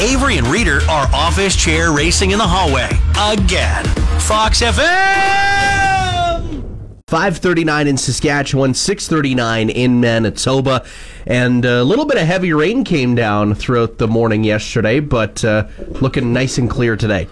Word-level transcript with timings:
Avery 0.00 0.38
and 0.38 0.46
Reader 0.46 0.80
are 0.88 1.06
office 1.12 1.54
chair 1.54 1.92
racing 1.92 2.30
in 2.30 2.38
the 2.38 2.46
hallway 2.46 2.88
again. 3.18 3.84
Fox 4.20 4.62
FM! 4.62 4.80
539 7.06 7.86
in 7.86 7.98
Saskatchewan, 7.98 8.72
639 8.72 9.68
in 9.68 10.00
Manitoba, 10.00 10.86
and 11.26 11.66
a 11.66 11.84
little 11.84 12.06
bit 12.06 12.16
of 12.16 12.26
heavy 12.26 12.54
rain 12.54 12.82
came 12.82 13.14
down 13.14 13.54
throughout 13.54 13.98
the 13.98 14.08
morning 14.08 14.42
yesterday, 14.42 15.00
but 15.00 15.44
uh, 15.44 15.66
looking 16.00 16.32
nice 16.32 16.56
and 16.56 16.70
clear 16.70 16.96
today. 16.96 17.28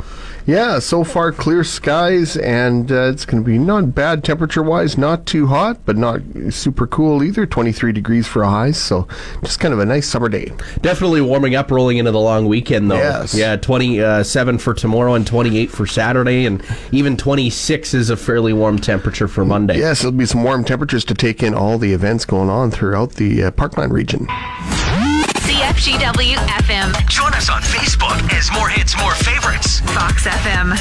Yeah, 0.48 0.78
so 0.78 1.04
far 1.04 1.30
clear 1.30 1.62
skies, 1.62 2.34
and 2.38 2.90
uh, 2.90 3.10
it's 3.10 3.26
going 3.26 3.44
to 3.44 3.46
be 3.46 3.58
not 3.58 3.94
bad 3.94 4.24
temperature 4.24 4.62
wise. 4.62 4.96
Not 4.96 5.26
too 5.26 5.46
hot, 5.46 5.84
but 5.84 5.98
not 5.98 6.22
super 6.48 6.86
cool 6.86 7.22
either. 7.22 7.44
23 7.44 7.92
degrees 7.92 8.26
for 8.26 8.42
a 8.42 8.48
high, 8.48 8.70
so 8.70 9.06
just 9.44 9.60
kind 9.60 9.74
of 9.74 9.78
a 9.78 9.84
nice 9.84 10.08
summer 10.08 10.30
day. 10.30 10.50
Definitely 10.80 11.20
warming 11.20 11.54
up 11.54 11.70
rolling 11.70 11.98
into 11.98 12.12
the 12.12 12.18
long 12.18 12.46
weekend, 12.46 12.90
though. 12.90 12.96
Yes. 12.96 13.34
Yeah, 13.34 13.56
27 13.56 14.56
for 14.56 14.72
tomorrow 14.72 15.12
and 15.12 15.26
28 15.26 15.70
for 15.70 15.86
Saturday, 15.86 16.46
and 16.46 16.64
even 16.92 17.18
26 17.18 17.92
is 17.92 18.08
a 18.08 18.16
fairly 18.16 18.54
warm 18.54 18.78
temperature 18.78 19.28
for 19.28 19.44
Monday. 19.44 19.76
Yes, 19.76 20.00
it'll 20.00 20.12
be 20.12 20.24
some 20.24 20.44
warm 20.44 20.64
temperatures 20.64 21.04
to 21.04 21.14
take 21.14 21.42
in 21.42 21.52
all 21.52 21.76
the 21.76 21.92
events 21.92 22.24
going 22.24 22.48
on 22.48 22.70
throughout 22.70 23.16
the 23.16 23.44
uh, 23.44 23.50
Parkland 23.50 23.92
region. 23.92 24.26
CFGW 25.68 26.34
FM, 26.34 27.08
Join 27.10 27.34
us 27.34 27.50
on 27.50 27.60
Facebook 27.60 28.32
as 28.32 28.50
more 28.52 28.70
hits, 28.70 28.96
more 28.98 29.14
favorites. 29.14 29.80
Fox 29.80 30.26
FM. 30.26 30.74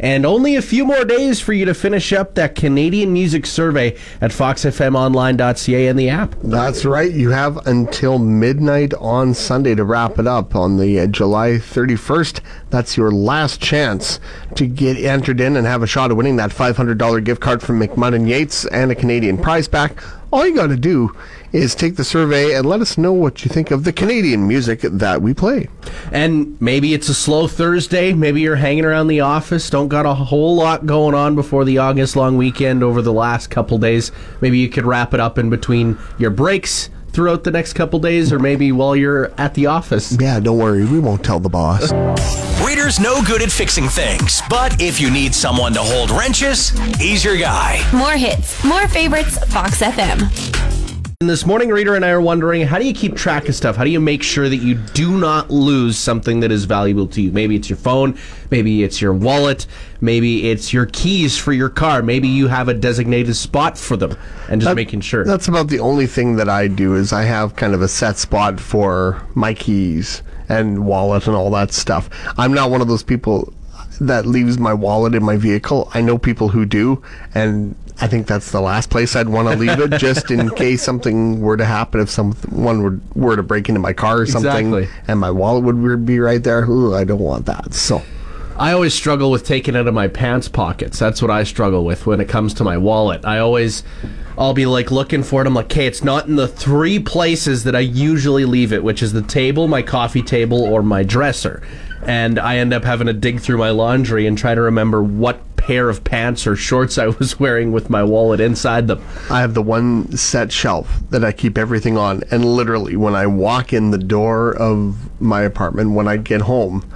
And 0.00 0.26
only 0.26 0.56
a 0.56 0.62
few 0.62 0.84
more 0.84 1.04
days 1.04 1.40
for 1.40 1.52
you 1.52 1.64
to 1.64 1.72
finish 1.72 2.12
up 2.12 2.34
that 2.34 2.56
Canadian 2.56 3.12
music 3.12 3.46
survey 3.46 3.96
at 4.20 4.32
foxfmonline.ca 4.32 5.86
and 5.86 5.98
the 5.98 6.08
app. 6.08 6.34
That's 6.42 6.84
right. 6.84 7.10
You 7.10 7.30
have 7.30 7.64
until 7.68 8.18
midnight 8.18 8.92
on 8.94 9.32
Sunday 9.32 9.76
to 9.76 9.84
wrap 9.84 10.18
it 10.18 10.26
up 10.26 10.56
on 10.56 10.76
the 10.76 10.98
uh, 11.00 11.06
July 11.06 11.50
31st. 11.52 12.40
That's 12.70 12.96
your 12.96 13.12
last 13.12 13.60
chance 13.62 14.18
to 14.56 14.66
get 14.66 14.96
entered 14.98 15.40
in 15.40 15.56
and 15.56 15.66
have 15.68 15.84
a 15.84 15.86
shot 15.86 16.10
at 16.10 16.16
winning 16.16 16.36
that 16.36 16.50
$500 16.50 17.22
gift 17.24 17.40
card 17.40 17.62
from 17.62 17.80
McMunn 17.80 18.16
and 18.16 18.28
Yates 18.28 18.66
and 18.66 18.90
a 18.90 18.94
Canadian 18.96 19.38
prize 19.38 19.68
pack. 19.68 20.02
All 20.32 20.44
you 20.44 20.56
got 20.56 20.66
to 20.66 20.76
do 20.76 21.16
is 21.52 21.74
take 21.74 21.96
the 21.96 22.04
survey 22.04 22.54
and 22.54 22.66
let 22.66 22.80
us 22.80 22.98
know 22.98 23.12
what 23.12 23.44
you 23.44 23.48
think 23.48 23.70
of 23.70 23.84
the 23.84 23.92
Canadian 23.92 24.46
music 24.46 24.80
that 24.80 25.22
we 25.22 25.34
play. 25.34 25.68
And 26.12 26.60
maybe 26.60 26.94
it's 26.94 27.08
a 27.08 27.14
slow 27.14 27.46
Thursday. 27.48 28.12
Maybe 28.12 28.40
you're 28.40 28.56
hanging 28.56 28.84
around 28.84 29.08
the 29.08 29.20
office, 29.20 29.70
don't 29.70 29.88
got 29.88 30.06
a 30.06 30.14
whole 30.14 30.56
lot 30.56 30.86
going 30.86 31.14
on 31.14 31.34
before 31.34 31.64
the 31.64 31.78
August 31.78 32.16
long 32.16 32.36
weekend 32.36 32.82
over 32.82 33.02
the 33.02 33.12
last 33.12 33.48
couple 33.48 33.78
days. 33.78 34.12
Maybe 34.40 34.58
you 34.58 34.68
could 34.68 34.84
wrap 34.84 35.14
it 35.14 35.20
up 35.20 35.38
in 35.38 35.50
between 35.50 35.98
your 36.18 36.30
breaks 36.30 36.90
throughout 37.16 37.44
the 37.44 37.50
next 37.50 37.72
couple 37.72 37.98
days, 37.98 38.30
or 38.30 38.38
maybe 38.38 38.70
while 38.72 38.94
you're 38.94 39.32
at 39.40 39.54
the 39.54 39.64
office. 39.64 40.14
Yeah, 40.20 40.38
don't 40.38 40.58
worry. 40.58 40.84
We 40.84 40.98
won't 40.98 41.24
tell 41.24 41.40
the 41.40 41.48
boss. 41.48 41.90
Reader's 42.62 43.00
no 43.00 43.22
good 43.22 43.40
at 43.40 43.50
fixing 43.50 43.88
things, 43.88 44.42
but 44.50 44.82
if 44.82 45.00
you 45.00 45.10
need 45.10 45.34
someone 45.34 45.72
to 45.72 45.80
hold 45.80 46.10
wrenches, 46.10 46.70
he's 46.98 47.24
your 47.24 47.38
guy. 47.38 47.80
More 47.94 48.12
hits, 48.12 48.62
more 48.64 48.86
favorites, 48.86 49.38
Fox 49.46 49.80
FM. 49.80 50.75
And 51.22 51.30
this 51.30 51.46
morning, 51.46 51.70
Reader 51.70 51.94
and 51.94 52.04
I 52.04 52.10
are 52.10 52.20
wondering 52.20 52.66
how 52.66 52.78
do 52.78 52.86
you 52.86 52.92
keep 52.92 53.16
track 53.16 53.48
of 53.48 53.54
stuff? 53.54 53.74
How 53.74 53.84
do 53.84 53.90
you 53.90 54.00
make 54.00 54.22
sure 54.22 54.50
that 54.50 54.58
you 54.58 54.74
do 54.74 55.16
not 55.16 55.50
lose 55.50 55.96
something 55.96 56.40
that 56.40 56.52
is 56.52 56.66
valuable 56.66 57.06
to 57.08 57.22
you? 57.22 57.32
Maybe 57.32 57.56
it's 57.56 57.70
your 57.70 57.78
phone, 57.78 58.18
maybe 58.50 58.82
it's 58.82 59.00
your 59.00 59.14
wallet, 59.14 59.66
maybe 60.02 60.50
it's 60.50 60.74
your 60.74 60.84
keys 60.84 61.38
for 61.38 61.54
your 61.54 61.70
car, 61.70 62.02
maybe 62.02 62.28
you 62.28 62.48
have 62.48 62.68
a 62.68 62.74
designated 62.74 63.34
spot 63.34 63.78
for 63.78 63.96
them, 63.96 64.14
and 64.50 64.60
just 64.60 64.70
That- 64.70 64.76
making 64.76 65.00
sure. 65.00 65.24
That's 65.24 65.48
about 65.48 65.68
the 65.68 65.80
only 65.80 66.06
thing 66.06 66.36
that 66.36 66.50
I 66.50 66.68
do 66.68 66.94
is 66.94 67.14
I 67.14 67.22
have 67.22 67.56
kind 67.56 67.72
of 67.72 67.80
a 67.80 67.88
set 67.88 68.18
spot 68.18 68.60
for 68.60 69.22
my 69.34 69.54
keys 69.54 70.20
and 70.50 70.84
wallet 70.84 71.26
and 71.26 71.34
all 71.34 71.50
that 71.52 71.72
stuff. 71.72 72.10
I'm 72.36 72.52
not 72.52 72.70
one 72.70 72.82
of 72.82 72.88
those 72.88 73.02
people 73.02 73.54
that 74.02 74.26
leaves 74.26 74.58
my 74.58 74.74
wallet 74.74 75.14
in 75.14 75.24
my 75.24 75.38
vehicle. 75.38 75.90
I 75.94 76.02
know 76.02 76.18
people 76.18 76.50
who 76.50 76.66
do, 76.66 77.00
and 77.34 77.74
I 78.00 78.08
think 78.08 78.26
that's 78.26 78.50
the 78.50 78.60
last 78.60 78.90
place 78.90 79.16
I'd 79.16 79.28
want 79.28 79.48
to 79.48 79.56
leave 79.56 79.78
it, 79.80 79.98
just 79.98 80.30
in 80.30 80.50
case 80.56 80.82
something 80.82 81.40
were 81.40 81.56
to 81.56 81.64
happen. 81.64 82.00
If 82.00 82.10
someone 82.10 82.82
were, 82.82 83.00
were 83.14 83.36
to 83.36 83.42
break 83.42 83.68
into 83.68 83.80
my 83.80 83.92
car 83.94 84.20
or 84.20 84.26
something, 84.26 84.74
Exactly. 84.74 84.88
and 85.08 85.18
my 85.18 85.30
wallet 85.30 85.64
would 85.64 86.04
be 86.04 86.18
right 86.20 86.42
there, 86.42 86.64
ooh, 86.64 86.94
I 86.94 87.04
don't 87.04 87.20
want 87.20 87.46
that. 87.46 87.72
So. 87.72 88.02
I 88.58 88.72
always 88.72 88.94
struggle 88.94 89.30
with 89.30 89.44
taking 89.44 89.74
it 89.74 89.78
out 89.78 89.86
of 89.86 89.92
my 89.92 90.08
pants 90.08 90.48
pockets. 90.48 90.98
That's 90.98 91.20
what 91.20 91.30
I 91.30 91.42
struggle 91.44 91.84
with 91.84 92.06
when 92.06 92.20
it 92.22 92.28
comes 92.28 92.54
to 92.54 92.64
my 92.64 92.78
wallet. 92.78 93.22
I 93.26 93.38
always, 93.38 93.82
I'll 94.38 94.54
be 94.54 94.64
like 94.64 94.90
looking 94.90 95.22
for 95.22 95.42
it. 95.42 95.46
I'm 95.46 95.52
like, 95.52 95.66
okay, 95.66 95.86
it's 95.86 96.02
not 96.02 96.26
in 96.26 96.36
the 96.36 96.48
three 96.48 96.98
places 96.98 97.64
that 97.64 97.76
I 97.76 97.80
usually 97.80 98.46
leave 98.46 98.72
it, 98.72 98.82
which 98.82 99.02
is 99.02 99.12
the 99.12 99.20
table, 99.20 99.68
my 99.68 99.82
coffee 99.82 100.22
table, 100.22 100.62
or 100.62 100.82
my 100.82 101.02
dresser. 101.02 101.62
And 102.06 102.38
I 102.38 102.56
end 102.56 102.72
up 102.72 102.84
having 102.84 103.08
to 103.08 103.12
dig 103.12 103.40
through 103.40 103.58
my 103.58 103.70
laundry 103.70 104.26
and 104.26 104.38
try 104.38 104.54
to 104.54 104.60
remember 104.62 105.02
what 105.02 105.38
pair 105.66 105.88
of 105.88 106.04
pants 106.04 106.46
or 106.46 106.54
shorts 106.54 106.96
I 106.96 107.08
was 107.08 107.40
wearing 107.40 107.72
with 107.72 107.90
my 107.90 108.04
wallet 108.04 108.38
inside 108.38 108.86
them. 108.86 109.02
I 109.30 109.40
have 109.40 109.54
the 109.54 109.62
one 109.62 110.16
set 110.16 110.52
shelf 110.52 111.00
that 111.10 111.24
I 111.24 111.32
keep 111.32 111.58
everything 111.58 111.98
on, 111.98 112.22
and 112.30 112.44
literally, 112.44 112.94
when 112.96 113.16
I 113.16 113.26
walk 113.26 113.72
in 113.72 113.90
the 113.90 113.98
door 113.98 114.54
of 114.56 114.96
my 115.20 115.42
apartment, 115.42 115.92
when 115.92 116.06
I 116.06 116.18
get 116.18 116.42
home, 116.42 116.88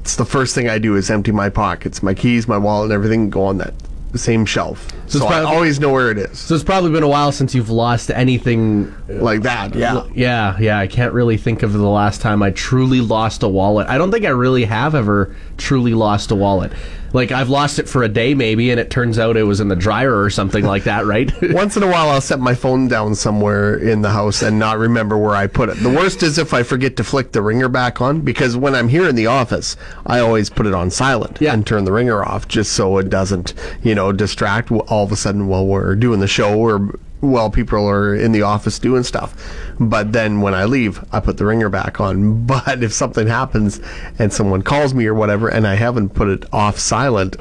it's 0.00 0.16
the 0.16 0.24
first 0.24 0.54
thing 0.56 0.68
I 0.68 0.78
do 0.78 0.96
is 0.96 1.08
empty 1.08 1.30
my 1.30 1.48
pockets, 1.48 2.02
my 2.02 2.14
keys, 2.14 2.48
my 2.48 2.58
wallet, 2.58 2.86
and 2.86 2.92
everything 2.94 3.30
go 3.30 3.44
on 3.44 3.58
that 3.58 3.74
same 4.16 4.46
shelf. 4.46 4.88
So 5.08 5.18
So, 5.18 5.18
it's 5.18 5.26
I 5.26 5.40
probably- 5.40 5.54
always 5.56 5.78
know 5.78 5.92
where 5.92 6.10
it 6.10 6.16
is, 6.18 6.38
So 6.38 6.54
it's 6.54 6.64
probably 6.64 6.90
been 6.90 7.02
a 7.02 7.08
while 7.08 7.32
since 7.32 7.54
you've 7.54 7.68
lost 7.70 8.10
anything 8.10 8.92
uh, 9.10 9.14
like 9.22 9.42
that. 9.42 9.74
Yeah. 9.74 10.04
Yeah, 10.14 10.56
yeah. 10.58 10.78
I 10.78 10.86
can't 10.86 11.12
really 11.12 11.36
think 11.36 11.62
of 11.62 11.72
the 11.74 11.86
last 11.86 12.22
time 12.22 12.42
I 12.42 12.50
truly 12.50 13.00
lost 13.02 13.42
a 13.42 13.48
wallet. 13.48 13.86
I 13.88 13.98
don't 13.98 14.10
think 14.10 14.24
I 14.24 14.30
really 14.30 14.64
have 14.64 14.94
ever 14.94 15.36
truly 15.58 15.92
lost 15.92 16.30
a 16.30 16.34
wallet. 16.34 16.72
Like 17.12 17.32
I've 17.32 17.48
lost 17.48 17.78
it 17.78 17.88
for 17.88 18.02
a 18.02 18.08
day 18.08 18.34
maybe, 18.34 18.70
and 18.70 18.78
it 18.80 18.90
turns 18.90 19.18
out 19.18 19.36
it 19.36 19.44
was 19.44 19.60
in 19.60 19.68
the 19.68 19.76
dryer 19.76 20.20
or 20.20 20.30
something 20.30 20.64
like 20.64 20.84
that, 20.84 21.06
right? 21.06 21.32
Once 21.52 21.76
in 21.76 21.82
a 21.82 21.86
while, 21.86 22.10
I'll 22.10 22.20
set 22.20 22.40
my 22.40 22.54
phone 22.54 22.88
down 22.88 23.14
somewhere 23.14 23.76
in 23.76 24.02
the 24.02 24.10
house 24.10 24.42
and 24.42 24.58
not 24.58 24.78
remember 24.78 25.16
where 25.16 25.34
I 25.34 25.46
put 25.46 25.68
it. 25.68 25.76
The 25.82 25.90
worst 25.90 26.22
is 26.22 26.38
if 26.38 26.52
I 26.52 26.62
forget 26.62 26.96
to 26.96 27.04
flick 27.04 27.32
the 27.32 27.42
ringer 27.42 27.68
back 27.68 28.00
on, 28.00 28.20
because 28.20 28.56
when 28.56 28.74
I'm 28.74 28.88
here 28.88 29.08
in 29.08 29.14
the 29.16 29.26
office, 29.26 29.76
I 30.04 30.18
always 30.18 30.50
put 30.50 30.66
it 30.66 30.74
on 30.74 30.90
silent 30.90 31.38
Yeah. 31.40 31.52
and 31.54 31.66
turn 31.66 31.84
the 31.84 31.92
ringer 31.92 32.24
off 32.24 32.48
just 32.48 32.72
so 32.72 32.98
it 32.98 33.08
doesn't, 33.08 33.54
you 33.82 33.94
know, 33.94 34.12
distract 34.12 34.70
all 34.72 35.04
of 35.04 35.12
a 35.12 35.16
sudden 35.16 35.46
while 35.48 35.66
we're 35.66 35.94
doing 35.94 36.20
the 36.20 36.26
show 36.26 36.58
or 36.58 36.98
while 37.20 37.50
people 37.50 37.88
are 37.88 38.14
in 38.14 38.32
the 38.32 38.42
office 38.42 38.78
doing 38.78 39.02
stuff. 39.02 39.34
But 39.80 40.12
then 40.12 40.40
when 40.40 40.54
I 40.54 40.64
leave, 40.64 41.04
I 41.12 41.20
put 41.20 41.38
the 41.38 41.46
ringer 41.46 41.68
back 41.68 42.00
on. 42.00 42.46
But 42.46 42.82
if 42.82 42.92
something 42.92 43.26
happens 43.26 43.80
and 44.18 44.32
someone 44.32 44.62
calls 44.62 44.94
me 44.94 45.06
or 45.06 45.14
whatever 45.14 45.48
and 45.48 45.66
I 45.66 45.74
haven't 45.74 46.10
put 46.10 46.28
it 46.28 46.44
off 46.52 46.78
silent, 46.78 47.36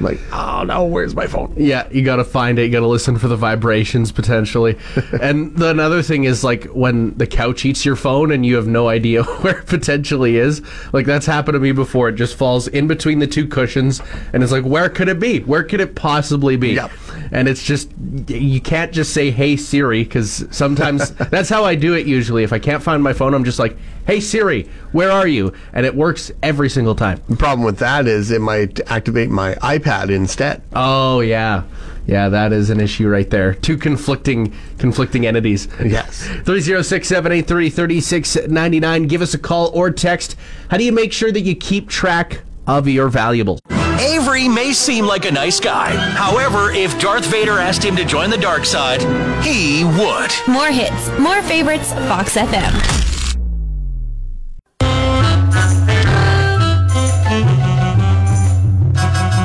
like, 0.00 0.20
oh 0.32 0.62
no, 0.64 0.84
where's 0.84 1.14
my 1.14 1.26
phone? 1.26 1.52
Yeah, 1.56 1.88
you 1.90 2.02
got 2.02 2.16
to 2.16 2.24
find 2.24 2.58
it. 2.58 2.64
You 2.64 2.72
got 2.72 2.80
to 2.80 2.86
listen 2.86 3.18
for 3.18 3.28
the 3.28 3.36
vibrations 3.36 4.12
potentially. 4.12 4.78
and 5.20 5.56
the 5.56 5.70
another 5.70 6.02
thing 6.02 6.24
is 6.24 6.42
like 6.42 6.64
when 6.66 7.16
the 7.16 7.26
couch 7.26 7.64
eats 7.64 7.84
your 7.84 7.96
phone 7.96 8.32
and 8.32 8.44
you 8.44 8.56
have 8.56 8.66
no 8.66 8.88
idea 8.88 9.22
where 9.42 9.58
it 9.58 9.66
potentially 9.66 10.36
is. 10.36 10.62
Like 10.92 11.06
that's 11.06 11.26
happened 11.26 11.54
to 11.54 11.60
me 11.60 11.72
before. 11.72 12.08
It 12.08 12.14
just 12.14 12.36
falls 12.36 12.68
in 12.68 12.86
between 12.86 13.18
the 13.18 13.26
two 13.26 13.46
cushions 13.46 14.00
and 14.32 14.42
it's 14.42 14.52
like 14.52 14.64
where 14.64 14.88
could 14.88 15.08
it 15.08 15.20
be? 15.20 15.40
Where 15.40 15.62
could 15.62 15.80
it 15.80 15.94
possibly 15.94 16.56
be? 16.56 16.74
Yep. 16.74 16.90
And 17.32 17.48
it's 17.48 17.62
just 17.62 17.90
you 18.28 18.60
can't 18.60 18.92
just 18.92 19.12
say 19.12 19.30
hey 19.30 19.56
Siri 19.56 20.04
cuz 20.04 20.46
sometimes 20.50 21.10
that's 21.30 21.48
how 21.48 21.64
I 21.64 21.74
do 21.74 21.94
it 21.94 22.06
usually. 22.06 22.42
If 22.42 22.52
I 22.52 22.58
can't 22.58 22.82
find 22.82 23.02
my 23.02 23.12
phone, 23.12 23.34
I'm 23.34 23.44
just 23.44 23.58
like, 23.58 23.76
"Hey 24.10 24.18
Siri, 24.18 24.68
where 24.90 25.12
are 25.12 25.28
you?" 25.28 25.52
And 25.72 25.86
it 25.86 25.94
works 25.94 26.32
every 26.42 26.68
single 26.68 26.96
time. 26.96 27.20
The 27.28 27.36
problem 27.36 27.64
with 27.64 27.78
that 27.78 28.08
is 28.08 28.32
it 28.32 28.40
might 28.40 28.80
activate 28.90 29.30
my 29.30 29.54
iPad 29.54 30.10
instead. 30.10 30.62
Oh 30.74 31.20
yeah, 31.20 31.62
yeah, 32.08 32.28
that 32.28 32.52
is 32.52 32.70
an 32.70 32.80
issue 32.80 33.08
right 33.08 33.30
there. 33.30 33.54
Two 33.54 33.76
conflicting 33.76 34.52
conflicting 34.78 35.28
entities. 35.28 35.68
Yes. 35.84 36.26
306-783-3699. 36.42 39.08
Give 39.08 39.22
us 39.22 39.32
a 39.32 39.38
call 39.38 39.70
or 39.74 39.92
text. 39.92 40.34
How 40.70 40.76
do 40.76 40.82
you 40.82 40.90
make 40.90 41.12
sure 41.12 41.30
that 41.30 41.42
you 41.42 41.54
keep 41.54 41.88
track 41.88 42.40
of 42.66 42.88
your 42.88 43.10
valuables? 43.10 43.60
Avery 44.00 44.48
may 44.48 44.72
seem 44.72 45.06
like 45.06 45.24
a 45.24 45.30
nice 45.30 45.60
guy. 45.60 45.90
However, 45.90 46.72
if 46.72 46.98
Darth 46.98 47.26
Vader 47.26 47.60
asked 47.60 47.84
him 47.84 47.94
to 47.94 48.04
join 48.04 48.30
the 48.30 48.38
dark 48.38 48.64
side, 48.64 49.02
he 49.44 49.84
would. 49.84 50.32
More 50.48 50.72
hits, 50.72 51.16
more 51.20 51.42
favorites, 51.42 51.92
Fox 51.92 52.36
FM. 52.36 53.09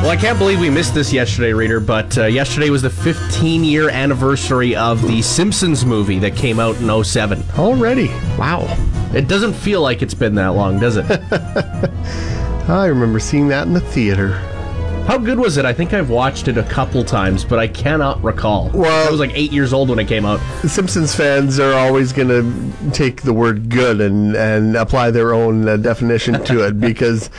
I 0.08 0.16
can't 0.16 0.38
believe 0.38 0.60
we 0.60 0.70
missed 0.70 0.94
this 0.94 1.12
yesterday, 1.12 1.52
reader. 1.52 1.80
But 1.80 2.18
uh, 2.18 2.26
yesterday 2.26 2.70
was 2.70 2.84
the 2.84 2.90
15 2.90 3.64
year 3.64 3.90
anniversary 3.90 4.76
of 4.76 5.02
the 5.02 5.22
Simpsons 5.22 5.84
movie 5.84 6.20
that 6.20 6.36
came 6.36 6.60
out 6.60 6.76
in 6.78 7.04
07. 7.04 7.44
Already. 7.58 8.08
Wow. 8.38 8.66
It 9.14 9.28
doesn't 9.28 9.54
feel 9.54 9.82
like 9.82 10.02
it's 10.02 10.14
been 10.14 10.36
that 10.36 10.50
long, 10.50 10.80
does 10.80 10.98
it? 10.98 11.06
I 12.70 12.86
remember 12.86 13.20
seeing 13.20 13.48
that 13.48 13.66
in 13.66 13.74
the 13.74 13.80
theater. 13.80 14.34
How 15.08 15.18
good 15.18 15.38
was 15.40 15.58
it? 15.58 15.66
I 15.66 15.74
think 15.74 15.94
I've 15.94 16.10
watched 16.10 16.48
it 16.48 16.58
a 16.58 16.64
couple 16.64 17.04
times, 17.04 17.44
but 17.44 17.60
I 17.60 17.68
cannot 17.68 18.24
recall. 18.24 18.70
Well- 18.74 19.08
I 19.08 19.12
was 19.12 19.20
like 19.20 19.32
eight 19.34 19.52
years 19.52 19.74
old 19.74 19.90
when 19.90 20.00
it 20.00 20.08
came 20.08 20.26
out. 20.26 20.40
The 20.62 20.70
Simpsons 20.70 21.16
fans 21.16 21.60
are 21.60 21.74
always 21.74 22.12
going 22.14 22.28
to 22.30 22.92
take 22.92 23.22
the 23.22 23.34
word 23.34 23.70
good 23.70 24.02
and, 24.02 24.36
and 24.36 24.76
apply 24.76 25.12
their 25.12 25.34
own 25.34 25.68
uh, 25.68 25.78
definition 25.78 26.44
to 26.46 26.66
it 26.68 26.80
because 26.80 27.30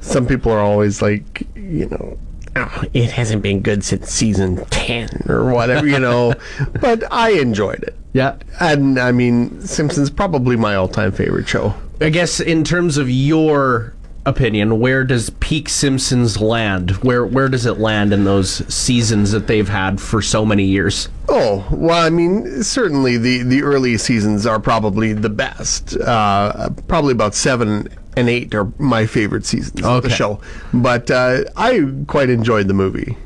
some 0.00 0.26
people 0.26 0.52
are 0.52 0.60
always 0.60 1.02
like, 1.02 1.46
you 1.54 1.88
know, 1.88 2.18
"Oh, 2.56 2.84
it 2.92 3.10
hasn't 3.10 3.42
been 3.42 3.60
good 3.60 3.84
since 3.84 4.10
season 4.10 4.64
10 4.66 5.26
or 5.28 5.52
whatever, 5.52 5.86
you 5.86 5.98
know. 5.98 6.34
but 6.80 7.04
I 7.12 7.30
enjoyed 7.30 7.82
it. 7.82 7.96
Yeah. 8.12 8.36
And 8.58 8.98
I 8.98 9.12
mean, 9.12 9.60
Simpsons 9.60 10.10
probably 10.10 10.56
my 10.56 10.74
all 10.74 10.88
time 10.88 11.12
favorite 11.12 11.48
show. 11.48 11.74
I 12.00 12.08
guess 12.08 12.40
in 12.40 12.64
terms 12.64 12.96
of 12.96 13.10
your 13.10 13.94
opinion, 14.26 14.80
where 14.80 15.04
does 15.04 15.30
peak 15.40 15.68
Simpsons 15.68 16.40
land? 16.40 16.92
Where 17.02 17.24
where 17.24 17.48
does 17.48 17.66
it 17.66 17.78
land 17.78 18.12
in 18.12 18.24
those 18.24 18.66
seasons 18.72 19.32
that 19.32 19.46
they've 19.46 19.68
had 19.68 20.00
for 20.00 20.22
so 20.22 20.44
many 20.44 20.64
years? 20.64 21.08
Oh 21.28 21.66
well, 21.70 22.04
I 22.04 22.10
mean, 22.10 22.62
certainly 22.62 23.16
the 23.16 23.42
the 23.42 23.62
early 23.62 23.98
seasons 23.98 24.46
are 24.46 24.60
probably 24.60 25.12
the 25.12 25.28
best. 25.28 25.96
Uh, 25.96 26.70
probably 26.88 27.12
about 27.12 27.34
seven 27.34 27.88
and 28.16 28.28
eight 28.28 28.54
are 28.54 28.72
my 28.78 29.06
favorite 29.06 29.46
seasons 29.46 29.80
of 29.84 30.02
the 30.02 30.08
Okay. 30.08 30.14
show. 30.14 30.40
But 30.72 31.10
uh, 31.10 31.44
I 31.56 31.80
quite 32.06 32.30
enjoyed 32.30 32.68
the 32.68 32.74
movie. 32.74 33.16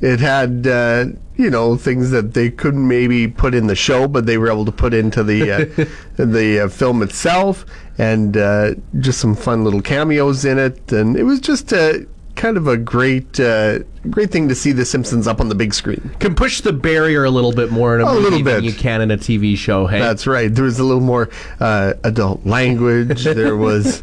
It 0.00 0.20
had 0.20 0.66
uh, 0.66 1.06
you 1.36 1.50
know 1.50 1.76
things 1.76 2.10
that 2.10 2.34
they 2.34 2.50
couldn't 2.50 2.86
maybe 2.86 3.26
put 3.28 3.54
in 3.54 3.66
the 3.68 3.74
show, 3.74 4.06
but 4.08 4.26
they 4.26 4.36
were 4.38 4.50
able 4.50 4.64
to 4.64 4.72
put 4.72 4.92
into 4.92 5.22
the 5.22 5.50
uh, 5.50 5.84
the 6.22 6.64
uh, 6.64 6.68
film 6.68 7.02
itself, 7.02 7.64
and 7.98 8.36
uh, 8.36 8.74
just 9.00 9.20
some 9.20 9.34
fun 9.34 9.64
little 9.64 9.80
cameos 9.82 10.44
in 10.44 10.58
it, 10.58 10.92
and 10.92 11.16
it 11.16 11.22
was 11.22 11.40
just 11.40 11.72
a 11.72 12.06
kind 12.36 12.56
of 12.56 12.66
a 12.66 12.76
great 12.76 13.38
uh, 13.40 13.80
great 14.10 14.30
thing 14.30 14.48
to 14.48 14.54
see 14.54 14.72
the 14.72 14.84
Simpsons 14.84 15.26
up 15.26 15.40
on 15.40 15.48
the 15.48 15.54
big 15.54 15.72
screen. 15.74 16.14
Can 16.18 16.34
push 16.34 16.60
the 16.60 16.72
barrier 16.72 17.24
a 17.24 17.30
little 17.30 17.52
bit 17.52 17.70
more 17.70 17.94
in 17.94 18.00
a, 18.00 18.04
A 18.06 18.08
movie 18.12 18.22
little 18.22 18.38
than 18.42 18.62
bit. 18.62 18.64
you 18.64 18.72
can 18.72 19.00
in 19.00 19.10
a 19.10 19.16
TV 19.16 19.56
show. 19.56 19.86
Hey, 19.86 19.98
That's 19.98 20.26
right. 20.26 20.52
There 20.54 20.64
was 20.64 20.78
a 20.78 20.84
little 20.84 21.02
more 21.02 21.30
uh, 21.60 21.94
adult 22.04 22.44
language. 22.46 23.24
There 23.34 23.56
was 23.56 24.02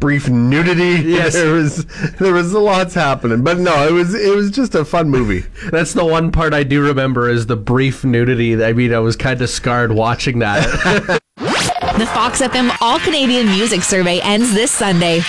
brief 0.00 0.28
nudity. 0.28 1.08
Yes. 1.08 1.32
There 1.34 1.52
was 1.52 1.84
there 2.18 2.32
was 2.32 2.52
lots 2.52 2.94
happening. 2.94 3.42
But 3.42 3.58
no, 3.58 3.86
it 3.88 3.92
was 3.92 4.14
it 4.14 4.34
was 4.34 4.50
just 4.50 4.74
a 4.74 4.84
fun 4.84 5.10
movie. 5.10 5.44
That's 5.70 5.92
the 5.92 6.04
one 6.04 6.30
part 6.32 6.54
I 6.54 6.62
do 6.62 6.82
remember 6.82 7.28
is 7.28 7.46
the 7.46 7.56
brief 7.56 8.04
nudity. 8.04 8.62
I 8.62 8.72
mean, 8.72 8.92
I 8.94 8.98
was 9.00 9.16
kind 9.16 9.40
of 9.42 9.48
scarred 9.50 9.92
watching 9.92 10.38
that. 10.40 11.20
The 11.98 12.06
Fox 12.06 12.40
FM 12.40 12.74
All 12.80 12.98
Canadian 13.00 13.46
Music 13.46 13.82
Survey 13.82 14.18
ends 14.22 14.54
this 14.54 14.70
Sunday. 14.70 15.20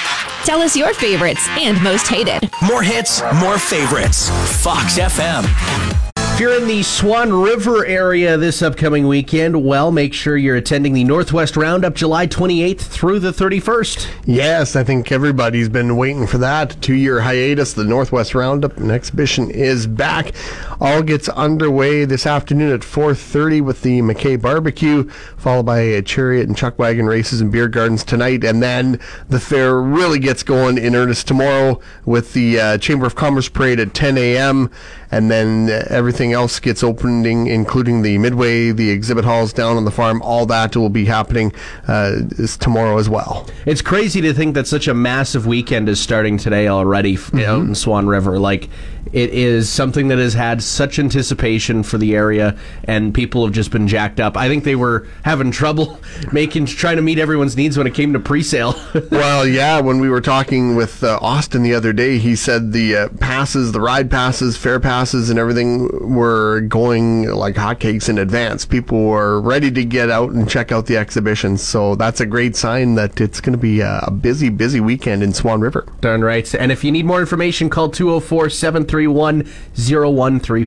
Tell 0.45 0.61
us 0.61 0.75
your 0.75 0.93
favorites 0.93 1.45
and 1.51 1.81
most 1.81 2.07
hated. 2.07 2.49
More 2.67 2.83
hits, 2.83 3.21
more 3.41 3.57
favorites. 3.57 4.29
Fox 4.61 4.97
FM. 4.99 6.02
If 6.33 6.39
you're 6.39 6.59
in 6.59 6.67
the 6.67 6.81
Swan 6.81 7.31
River 7.31 7.85
area 7.85 8.37
this 8.37 8.63
upcoming 8.63 9.07
weekend, 9.07 9.63
well, 9.63 9.91
make 9.91 10.15
sure 10.15 10.35
you're 10.35 10.55
attending 10.55 10.93
the 10.93 11.03
Northwest 11.03 11.55
Roundup 11.55 11.93
July 11.93 12.25
28th 12.25 12.81
through 12.81 13.19
the 13.19 13.29
31st. 13.29 14.09
Yes, 14.25 14.75
I 14.75 14.83
think 14.83 15.11
everybody's 15.11 15.69
been 15.69 15.95
waiting 15.95 16.25
for 16.25 16.39
that. 16.39 16.81
Two 16.81 16.95
year 16.95 17.21
hiatus. 17.21 17.73
The 17.73 17.83
Northwest 17.83 18.33
Roundup 18.33 18.77
and 18.77 18.91
exhibition 18.91 19.51
is 19.51 19.85
back. 19.85 20.33
All 20.81 21.03
gets 21.03 21.29
underway 21.29 22.03
this 22.03 22.25
afternoon 22.25 22.73
at 22.73 22.81
4:30 22.81 23.61
with 23.61 23.83
the 23.83 24.01
McKay 24.01 24.41
Barbecue, 24.41 25.07
followed 25.37 25.67
by 25.67 25.81
a 25.81 26.01
chariot 26.01 26.47
and 26.47 26.57
chuck 26.57 26.79
wagon 26.79 27.05
races 27.05 27.41
and 27.41 27.51
beer 27.51 27.67
gardens 27.67 28.03
tonight, 28.03 28.43
and 28.43 28.61
then 28.61 28.99
the 29.29 29.39
fair 29.39 29.79
really 29.79 30.17
gets 30.17 30.41
going 30.41 30.79
in 30.79 30.95
earnest 30.95 31.27
tomorrow 31.27 31.79
with 32.05 32.33
the 32.33 32.59
uh, 32.59 32.77
Chamber 32.79 33.05
of 33.05 33.13
Commerce 33.13 33.49
parade 33.49 33.79
at 33.79 33.93
10 33.93 34.17
a.m. 34.17 34.71
And 35.11 35.29
then 35.29 35.69
uh, 35.69 35.85
everything 35.89 36.32
else 36.33 36.59
gets 36.59 36.83
opening, 36.83 37.47
including 37.47 38.01
the 38.01 38.17
Midway, 38.17 38.71
the 38.71 38.89
exhibit 38.89 39.25
halls 39.25 39.53
down 39.53 39.77
on 39.77 39.85
the 39.85 39.91
farm. 39.91 40.21
All 40.21 40.45
that 40.47 40.75
will 40.75 40.89
be 40.89 41.05
happening 41.05 41.53
uh, 41.87 42.13
is 42.31 42.57
tomorrow 42.57 42.97
as 42.97 43.09
well. 43.09 43.47
It's 43.65 43.81
crazy 43.81 44.21
to 44.21 44.33
think 44.33 44.55
that 44.55 44.67
such 44.67 44.87
a 44.87 44.93
massive 44.93 45.45
weekend 45.45 45.89
is 45.89 45.99
starting 45.99 46.37
today 46.37 46.67
already 46.67 47.15
f 47.15 47.33
out 47.35 47.61
in 47.61 47.75
Swan 47.75 48.07
River. 48.07 48.39
Like, 48.39 48.69
it 49.11 49.31
is 49.31 49.69
something 49.69 50.07
that 50.07 50.17
has 50.17 50.33
had 50.33 50.63
such 50.63 50.99
anticipation 50.99 51.83
for 51.83 51.97
the 51.97 52.15
area, 52.15 52.57
and 52.85 53.13
people 53.13 53.45
have 53.45 53.53
just 53.53 53.71
been 53.71 53.87
jacked 53.87 54.19
up. 54.19 54.37
I 54.37 54.47
think 54.47 54.63
they 54.63 54.75
were 54.75 55.07
having 55.23 55.51
trouble 55.51 55.99
making 56.31 56.65
trying 56.65 56.95
to 56.95 57.01
meet 57.01 57.19
everyone's 57.19 57.57
needs 57.57 57.77
when 57.77 57.87
it 57.87 57.93
came 57.93 58.13
to 58.13 58.19
pre-sale. 58.19 58.75
well, 59.11 59.47
yeah, 59.47 59.79
when 59.81 59.99
we 59.99 60.09
were 60.09 60.21
talking 60.21 60.75
with 60.75 61.03
uh, 61.03 61.19
Austin 61.21 61.63
the 61.63 61.73
other 61.73 61.93
day, 61.93 62.17
he 62.17 62.35
said 62.35 62.71
the 62.71 62.95
uh, 62.95 63.09
passes, 63.19 63.71
the 63.71 63.81
ride 63.81 64.09
passes, 64.09 64.57
fair 64.57 64.79
passes, 64.79 65.29
and 65.29 65.37
everything 65.37 66.15
were 66.15 66.61
going 66.61 67.29
like 67.29 67.55
hotcakes 67.55 68.09
in 68.09 68.17
advance. 68.17 68.65
People 68.65 69.05
were 69.05 69.41
ready 69.41 69.71
to 69.71 69.83
get 69.83 70.09
out 70.09 70.31
and 70.31 70.49
check 70.49 70.71
out 70.71 70.85
the 70.85 70.97
exhibition. 70.97 71.57
So 71.57 71.95
that's 71.95 72.19
a 72.19 72.25
great 72.25 72.55
sign 72.55 72.95
that 72.95 73.19
it's 73.19 73.41
going 73.41 73.53
to 73.53 73.59
be 73.59 73.81
a, 73.81 74.09
busy, 74.11 74.49
busy 74.49 74.79
weekend 74.79 75.23
in 75.23 75.33
Swan 75.33 75.61
River. 75.61 75.85
Darn 76.01 76.23
right. 76.23 76.53
And 76.55 76.71
if 76.71 76.83
you 76.83 76.91
need 76.91 77.05
more 77.05 77.19
information, 77.19 77.69
call 77.69 77.89
204 77.89 78.49
731 78.93 79.43
0133. 79.75 80.65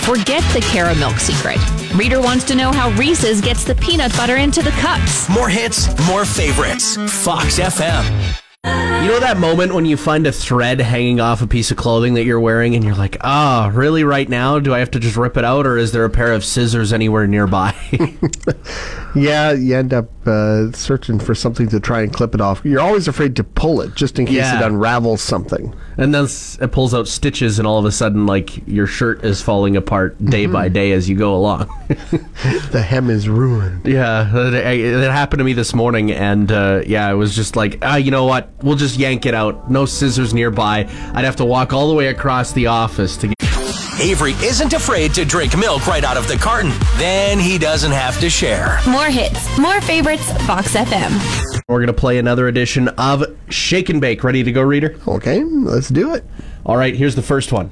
Forget 0.00 0.42
the 0.54 0.60
caramel 0.72 1.12
secret. 1.18 1.58
Reader 1.94 2.20
wants 2.22 2.44
to 2.44 2.54
know 2.54 2.72
how 2.72 2.90
Reese's 2.92 3.42
gets 3.42 3.64
the 3.64 3.74
peanut 3.74 4.12
butter 4.16 4.36
into 4.36 4.62
the 4.62 4.70
cups. 4.70 5.28
More 5.28 5.48
hits, 5.48 5.86
more 6.08 6.24
favorites. 6.24 6.96
Fox 7.22 7.58
FM. 7.58 8.36
You 8.64 9.08
know 9.08 9.20
that 9.20 9.38
moment 9.38 9.74
when 9.74 9.86
you 9.86 9.96
find 9.96 10.26
a 10.26 10.32
thread 10.32 10.80
hanging 10.80 11.20
off 11.20 11.40
a 11.42 11.46
piece 11.46 11.70
of 11.70 11.76
clothing 11.76 12.14
that 12.14 12.24
you're 12.24 12.40
wearing 12.40 12.74
and 12.74 12.84
you're 12.84 12.94
like, 12.94 13.16
ah, 13.22 13.70
really 13.74 14.04
right 14.04 14.28
now? 14.28 14.58
Do 14.58 14.74
I 14.74 14.78
have 14.80 14.90
to 14.92 15.00
just 15.00 15.16
rip 15.16 15.36
it 15.36 15.44
out 15.44 15.66
or 15.66 15.78
is 15.78 15.92
there 15.92 16.04
a 16.04 16.10
pair 16.10 16.32
of 16.32 16.44
scissors 16.44 16.92
anywhere 16.92 17.26
nearby? 17.26 17.74
Yeah, 19.14 19.52
you 19.52 19.76
end 19.76 19.92
up 19.92 20.08
uh, 20.26 20.70
searching 20.72 21.18
for 21.18 21.34
something 21.34 21.68
to 21.68 21.80
try 21.80 22.02
and 22.02 22.12
clip 22.12 22.34
it 22.34 22.40
off. 22.40 22.60
You're 22.64 22.80
always 22.80 23.08
afraid 23.08 23.36
to 23.36 23.44
pull 23.44 23.80
it 23.80 23.94
just 23.94 24.18
in 24.18 24.26
case 24.26 24.36
Yeah. 24.36 24.60
it 24.60 24.64
unravels 24.66 25.22
something. 25.22 25.74
and 25.96 26.14
then 26.14 26.24
s- 26.24 26.56
it 26.60 26.72
pulls 26.72 26.94
out 26.94 27.06
stitches 27.08 27.58
and 27.58 27.66
all 27.68 27.78
of 27.78 27.84
a 27.84 27.92
sudden, 27.92 28.26
like, 28.26 28.66
your 28.66 28.86
shirt 28.86 29.22
is 29.24 29.42
falling 29.42 29.76
apart 29.76 30.22
day 30.24 30.46
by 30.46 30.68
day 30.68 30.92
as 30.92 31.08
you 31.08 31.16
go 31.16 31.34
along. 31.34 31.68
The 32.70 32.80
hem 32.82 33.10
is 33.10 33.28
ruined. 33.28 33.84
yeah, 33.86 34.30
it, 34.48 34.54
it 34.54 35.10
happened 35.10 35.38
to 35.40 35.44
me 35.44 35.52
this 35.52 35.74
morning 35.74 36.10
and, 36.12 36.50
uh, 36.50 36.82
yeah, 36.86 37.06
I 37.06 37.14
was 37.14 37.34
just 37.36 37.56
like, 37.56 37.78
ah, 37.82 37.96
you 37.96 38.10
know 38.10 38.24
what? 38.24 38.50
We'll 38.62 38.76
just 38.76 38.98
yank 38.98 39.26
it 39.26 39.34
out. 39.34 39.70
No 39.70 39.84
scissors 39.86 40.32
nearby. 40.32 40.80
I'd 41.14 41.24
have 41.24 41.36
to 41.36 41.44
walk 41.44 41.72
all 41.72 41.88
the 41.88 41.94
way 41.94 42.06
across 42.08 42.52
the 42.52 42.68
office 42.68 43.16
to 43.18 43.28
get. 43.28 43.39
Avery 44.00 44.32
isn't 44.42 44.72
afraid 44.72 45.12
to 45.12 45.26
drink 45.26 45.58
milk 45.58 45.86
right 45.86 46.02
out 46.04 46.16
of 46.16 46.26
the 46.26 46.36
carton. 46.36 46.72
Then 46.96 47.38
he 47.38 47.58
doesn't 47.58 47.92
have 47.92 48.18
to 48.20 48.30
share. 48.30 48.80
More 48.88 49.06
hits, 49.06 49.58
more 49.58 49.78
favorites, 49.82 50.32
Fox 50.46 50.74
FM. 50.74 51.62
We're 51.68 51.80
going 51.80 51.88
to 51.88 51.92
play 51.92 52.18
another 52.18 52.48
edition 52.48 52.88
of 52.88 53.36
Shake 53.50 53.90
and 53.90 54.00
Bake. 54.00 54.24
Ready 54.24 54.42
to 54.42 54.52
go, 54.52 54.62
reader? 54.62 54.98
Okay, 55.06 55.44
let's 55.44 55.90
do 55.90 56.14
it. 56.14 56.24
All 56.64 56.78
right, 56.78 56.96
here's 56.96 57.14
the 57.14 57.20
first 57.20 57.52
one. 57.52 57.70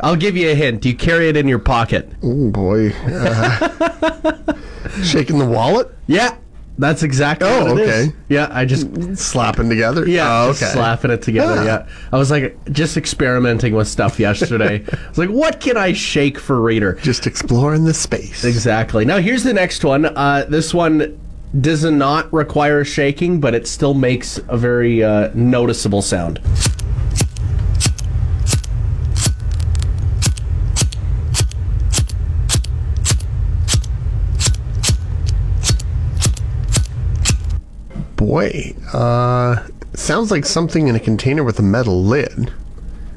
I'll 0.00 0.16
give 0.16 0.36
you 0.36 0.50
a 0.50 0.54
hint. 0.54 0.84
You 0.84 0.94
carry 0.94 1.30
it 1.30 1.38
in 1.38 1.48
your 1.48 1.58
pocket. 1.58 2.12
Oh 2.22 2.50
boy. 2.50 2.90
Uh, 3.06 4.52
shaking 5.04 5.38
the 5.38 5.46
wallet? 5.46 5.90
Yeah, 6.06 6.36
that's 6.78 7.02
exactly 7.02 7.48
Oh, 7.48 7.72
what 7.72 7.80
it 7.80 7.88
is. 7.88 8.08
okay. 8.08 8.16
Yeah, 8.28 8.48
I 8.50 8.64
just 8.64 9.16
Slapping 9.18 9.68
together? 9.68 10.08
yeah, 10.08 10.44
Oh, 10.44 10.48
just 10.50 10.62
okay. 10.62 10.72
slapping 10.72 11.10
it 11.10 11.22
together. 11.22 11.56
Ah. 11.58 11.64
Yeah, 11.64 11.88
I 12.12 12.16
was 12.18 12.30
like 12.30 12.56
just 12.72 12.96
experimenting 12.96 13.74
with 13.74 13.88
stuff 13.88 14.20
yesterday. 14.20 14.84
I 14.92 15.08
was 15.08 15.18
like, 15.18 15.30
what 15.30 15.60
can 15.60 15.76
I 15.76 15.92
shake 15.92 16.38
for 16.38 16.60
reader? 16.60 16.94
Just 17.02 17.26
exploring 17.26 17.84
the 17.84 17.94
space. 17.94 18.44
Exactly. 18.44 19.04
Now 19.04 19.18
here's 19.18 19.42
the 19.44 19.54
next 19.54 19.84
one. 19.84 20.06
Uh, 20.06 20.46
this 20.48 20.72
one 20.72 21.18
does 21.60 21.82
not 21.82 22.30
require 22.32 22.84
shaking, 22.84 23.40
but 23.40 23.54
it 23.54 23.66
still 23.66 23.94
makes 23.94 24.38
a 24.48 24.56
very 24.56 25.02
uh, 25.02 25.30
noticeable 25.34 26.02
sound. 26.02 26.40
Boy, 38.18 38.74
uh, 38.92 39.66
sounds 39.94 40.30
like 40.30 40.44
something 40.44 40.88
in 40.88 40.94
a 40.96 41.00
container 41.00 41.42
with 41.44 41.58
a 41.58 41.62
metal 41.62 42.04
lid. 42.04 42.52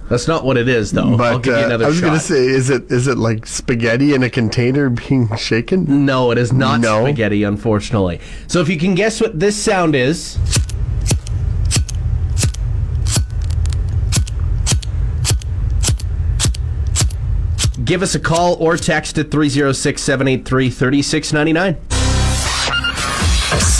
That's 0.09 0.27
not 0.27 0.45
what 0.45 0.57
it 0.57 0.67
is, 0.69 0.91
though. 0.91 1.17
But 1.17 1.27
I'll 1.33 1.39
give 1.39 1.57
you 1.57 1.63
uh, 1.75 1.77
I 1.79 1.87
was 1.87 1.95
shot. 1.97 2.05
gonna 2.05 2.19
say, 2.19 2.45
is 2.45 2.69
it 2.69 2.91
is 2.91 3.07
it 3.07 3.17
like 3.17 3.45
spaghetti 3.47 4.13
in 4.13 4.23
a 4.23 4.29
container 4.29 4.89
being 4.89 5.35
shaken? 5.37 6.05
no, 6.05 6.31
it 6.31 6.37
is 6.37 6.53
not 6.53 6.81
No. 6.81 7.03
spaghetti, 7.03 7.43
unfortunately. 7.43 8.19
So 8.47 8.61
if 8.61 8.69
you 8.69 8.77
can 8.77 8.93
guess 8.93 9.19
what 9.19 9.39
this 9.39 9.55
sound 9.61 9.95
is. 9.95 10.37
Give 17.83 18.03
us 18.03 18.13
a 18.15 18.19
call 18.19 18.55
or 18.55 18.77
text 18.77 19.17
at 19.17 19.31
306 19.31 20.01
783 20.01 20.69
3699. 20.69 21.77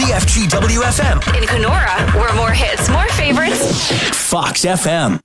CFGW 0.02 0.82
FM, 0.82 1.38
In 1.38 1.44
Canora, 1.44 2.12
we're 2.16 2.34
more 2.34 2.50
hits, 2.50 2.90
more 2.90 3.06
favorites. 3.10 3.92
Fox 4.18 4.66
FM. 4.66 5.20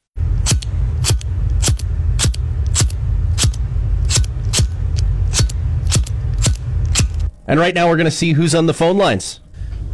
And 7.48 7.58
right 7.58 7.74
now 7.74 7.88
we're 7.88 7.96
going 7.96 8.04
to 8.04 8.10
see 8.10 8.32
who's 8.32 8.54
on 8.54 8.66
the 8.66 8.74
phone 8.74 8.98
lines. 8.98 9.40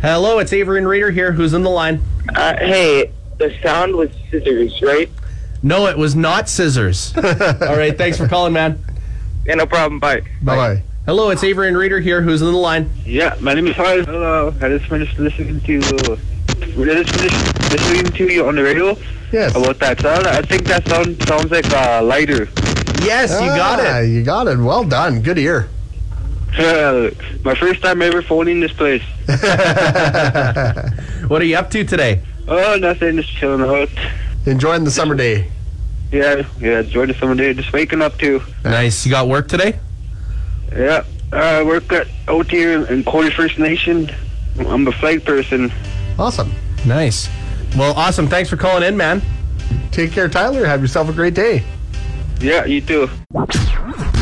Hello, 0.00 0.40
it's 0.40 0.52
Avery 0.52 0.78
and 0.78 0.88
Reader 0.88 1.12
here. 1.12 1.30
Who's 1.30 1.54
on 1.54 1.62
the 1.62 1.70
line? 1.70 2.02
Uh, 2.34 2.56
hey, 2.56 3.12
the 3.38 3.56
sound 3.62 3.94
was 3.94 4.10
scissors, 4.32 4.82
right? 4.82 5.08
No, 5.62 5.86
it 5.86 5.96
was 5.96 6.16
not 6.16 6.48
scissors. 6.48 7.16
All 7.16 7.22
right, 7.76 7.96
thanks 7.96 8.18
for 8.18 8.26
calling, 8.26 8.52
man. 8.52 8.82
Yeah, 9.46 9.54
no 9.54 9.66
problem. 9.66 10.00
Bye. 10.00 10.22
Bye 10.42 10.56
bye. 10.56 10.82
Hello, 11.04 11.30
it's 11.30 11.42
Avery 11.42 11.66
and 11.68 11.76
Reader 11.76 11.98
here. 12.00 12.22
Who's 12.22 12.42
on 12.42 12.52
the 12.52 12.58
line? 12.58 12.88
Yeah, 13.04 13.36
my 13.40 13.54
name 13.54 13.66
is 13.66 13.74
Harlan. 13.74 14.04
Hello. 14.04 14.54
I 14.60 14.68
just 14.68 14.86
finished 14.86 15.18
listening 15.18 15.60
to. 15.62 15.78
I 15.78 15.82
just 17.02 17.16
finished 17.16 17.72
listening 17.72 18.04
to 18.12 18.32
you 18.32 18.46
on 18.46 18.54
the 18.54 18.62
radio 18.62 18.96
Yes. 19.32 19.54
about 19.56 19.78
that 19.80 20.00
sound. 20.00 20.26
I 20.28 20.42
think 20.42 20.64
that 20.64 20.86
sound 20.86 21.20
sounds 21.26 21.50
like 21.50 21.66
a 21.72 22.02
lighter. 22.02 22.48
Yes, 23.02 23.32
you 23.32 23.48
got 23.48 23.80
Ah, 23.80 23.98
it. 24.00 24.08
You 24.10 24.22
got 24.22 24.46
it. 24.46 24.58
Well 24.58 24.84
done. 24.84 25.22
Good 25.22 25.38
ear. 25.38 25.68
my 27.44 27.54
first 27.56 27.82
time 27.82 28.00
ever 28.02 28.22
phoning 28.22 28.60
this 28.60 28.72
place. 28.72 29.02
What 31.28 31.40
are 31.40 31.44
you 31.46 31.56
up 31.56 31.70
to 31.70 31.82
today? 31.84 32.20
Oh, 32.46 32.76
nothing. 32.76 33.16
Just 33.16 33.30
chilling 33.36 33.62
out. 33.62 33.88
Enjoying 34.44 34.84
the 34.84 34.90
summer 34.90 35.14
day. 35.14 35.50
Yeah, 36.12 36.42
yeah. 36.60 36.80
Enjoy 36.80 37.06
the 37.06 37.14
summer 37.14 37.34
day. 37.34 37.54
Just 37.54 37.72
waking 37.72 38.02
up 38.02 38.18
too. 38.18 38.42
Nice. 38.64 39.06
You 39.06 39.10
got 39.12 39.28
work 39.28 39.48
today? 39.48 39.78
Yeah. 40.76 41.04
Uh, 41.32 41.36
I 41.36 41.62
work 41.62 41.90
at 41.92 42.08
out 42.28 42.50
here 42.50 42.84
in 42.86 43.04
Cote 43.04 43.32
First 43.32 43.58
Nation. 43.58 44.10
I'm 44.58 44.86
a 44.86 44.92
flag 44.92 45.24
person. 45.24 45.72
Awesome. 46.18 46.52
Nice. 46.84 47.28
Well, 47.76 47.94
awesome. 47.94 48.28
Thanks 48.28 48.50
for 48.50 48.56
calling 48.56 48.82
in, 48.82 48.96
man. 48.96 49.22
Take 49.92 50.12
care, 50.12 50.28
Tyler. 50.28 50.66
Have 50.66 50.82
yourself 50.82 51.08
a 51.08 51.12
great 51.12 51.34
day. 51.34 51.64
Yeah, 52.40 52.64
you 52.64 52.80
too. 52.80 53.08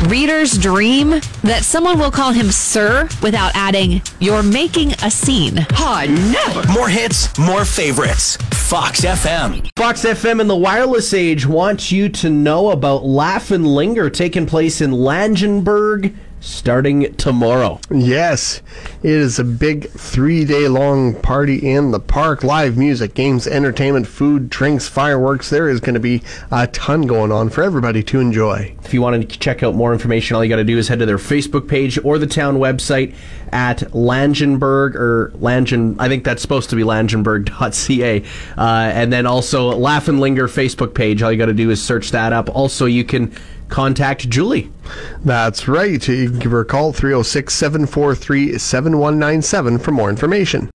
Reader's 0.08 0.56
dream 0.58 1.10
that 1.42 1.60
someone 1.62 1.98
will 1.98 2.10
call 2.10 2.32
him 2.32 2.50
sir 2.50 3.08
without 3.22 3.52
adding, 3.54 4.02
you're 4.18 4.42
making 4.42 4.92
a 5.02 5.10
scene. 5.10 5.56
Pod, 5.70 6.10
never. 6.10 6.70
More 6.72 6.88
hits, 6.88 7.36
more 7.38 7.64
favorites. 7.64 8.36
Fox 8.52 9.00
FM. 9.02 9.68
Fox 9.76 10.04
FM 10.04 10.40
in 10.40 10.46
the 10.46 10.56
wireless 10.56 11.12
age 11.12 11.46
wants 11.46 11.90
you 11.90 12.08
to 12.08 12.30
know 12.30 12.70
about 12.70 13.04
Laugh 13.04 13.50
and 13.50 13.66
Linger 13.66 14.08
taking 14.10 14.46
place 14.46 14.80
in 14.80 14.90
Langenburg 14.92 16.14
starting 16.40 17.14
tomorrow. 17.14 17.78
Yes, 17.90 18.62
it 19.02 19.10
is 19.10 19.38
a 19.38 19.44
big 19.44 19.90
three 19.90 20.44
day 20.44 20.68
long 20.68 21.14
party 21.14 21.70
in 21.70 21.90
the 21.90 22.00
park. 22.00 22.42
Live 22.42 22.76
music, 22.76 23.14
games, 23.14 23.46
entertainment, 23.46 24.06
food, 24.06 24.50
drinks, 24.50 24.88
fireworks. 24.88 25.50
There 25.50 25.68
is 25.68 25.80
going 25.80 25.94
to 25.94 26.00
be 26.00 26.22
a 26.50 26.66
ton 26.66 27.02
going 27.02 27.30
on 27.30 27.50
for 27.50 27.62
everybody 27.62 28.02
to 28.04 28.20
enjoy. 28.20 28.74
If 28.84 28.94
you 28.94 29.02
want 29.02 29.30
to 29.30 29.38
check 29.38 29.62
out 29.62 29.74
more 29.74 29.92
information, 29.92 30.34
all 30.34 30.42
you 30.42 30.48
got 30.48 30.56
to 30.56 30.64
do 30.64 30.78
is 30.78 30.88
head 30.88 30.98
to 30.98 31.06
their 31.06 31.18
Facebook 31.18 31.68
page 31.68 31.98
or 32.04 32.18
the 32.18 32.26
town 32.26 32.56
website 32.56 33.14
at 33.52 33.78
Langenburg 33.92 34.94
or 34.94 35.32
Langen. 35.34 35.96
I 35.98 36.08
think 36.08 36.24
that's 36.24 36.42
supposed 36.42 36.70
to 36.70 36.76
be 36.76 36.82
langenburg.ca. 36.82 38.22
Uh, 38.56 38.90
and 38.94 39.12
then 39.12 39.26
also 39.26 39.70
Laugh 39.70 40.08
and 40.08 40.20
Linger 40.20 40.48
Facebook 40.48 40.94
page. 40.94 41.22
All 41.22 41.30
you 41.32 41.38
got 41.38 41.46
to 41.46 41.54
do 41.54 41.70
is 41.70 41.82
search 41.82 42.10
that 42.10 42.32
up. 42.32 42.54
Also, 42.54 42.86
you 42.86 43.04
can 43.04 43.32
contact 43.68 44.28
Julie. 44.28 44.70
That's 45.24 45.68
right. 45.68 46.06
You 46.08 46.30
can 46.30 46.38
give 46.38 46.52
her 46.52 46.60
a 46.60 46.64
call 46.64 46.92
306 46.92 47.54
743 47.54 48.58
7197 48.58 49.78
for 49.78 49.90
more 49.92 50.10
information. 50.10 50.70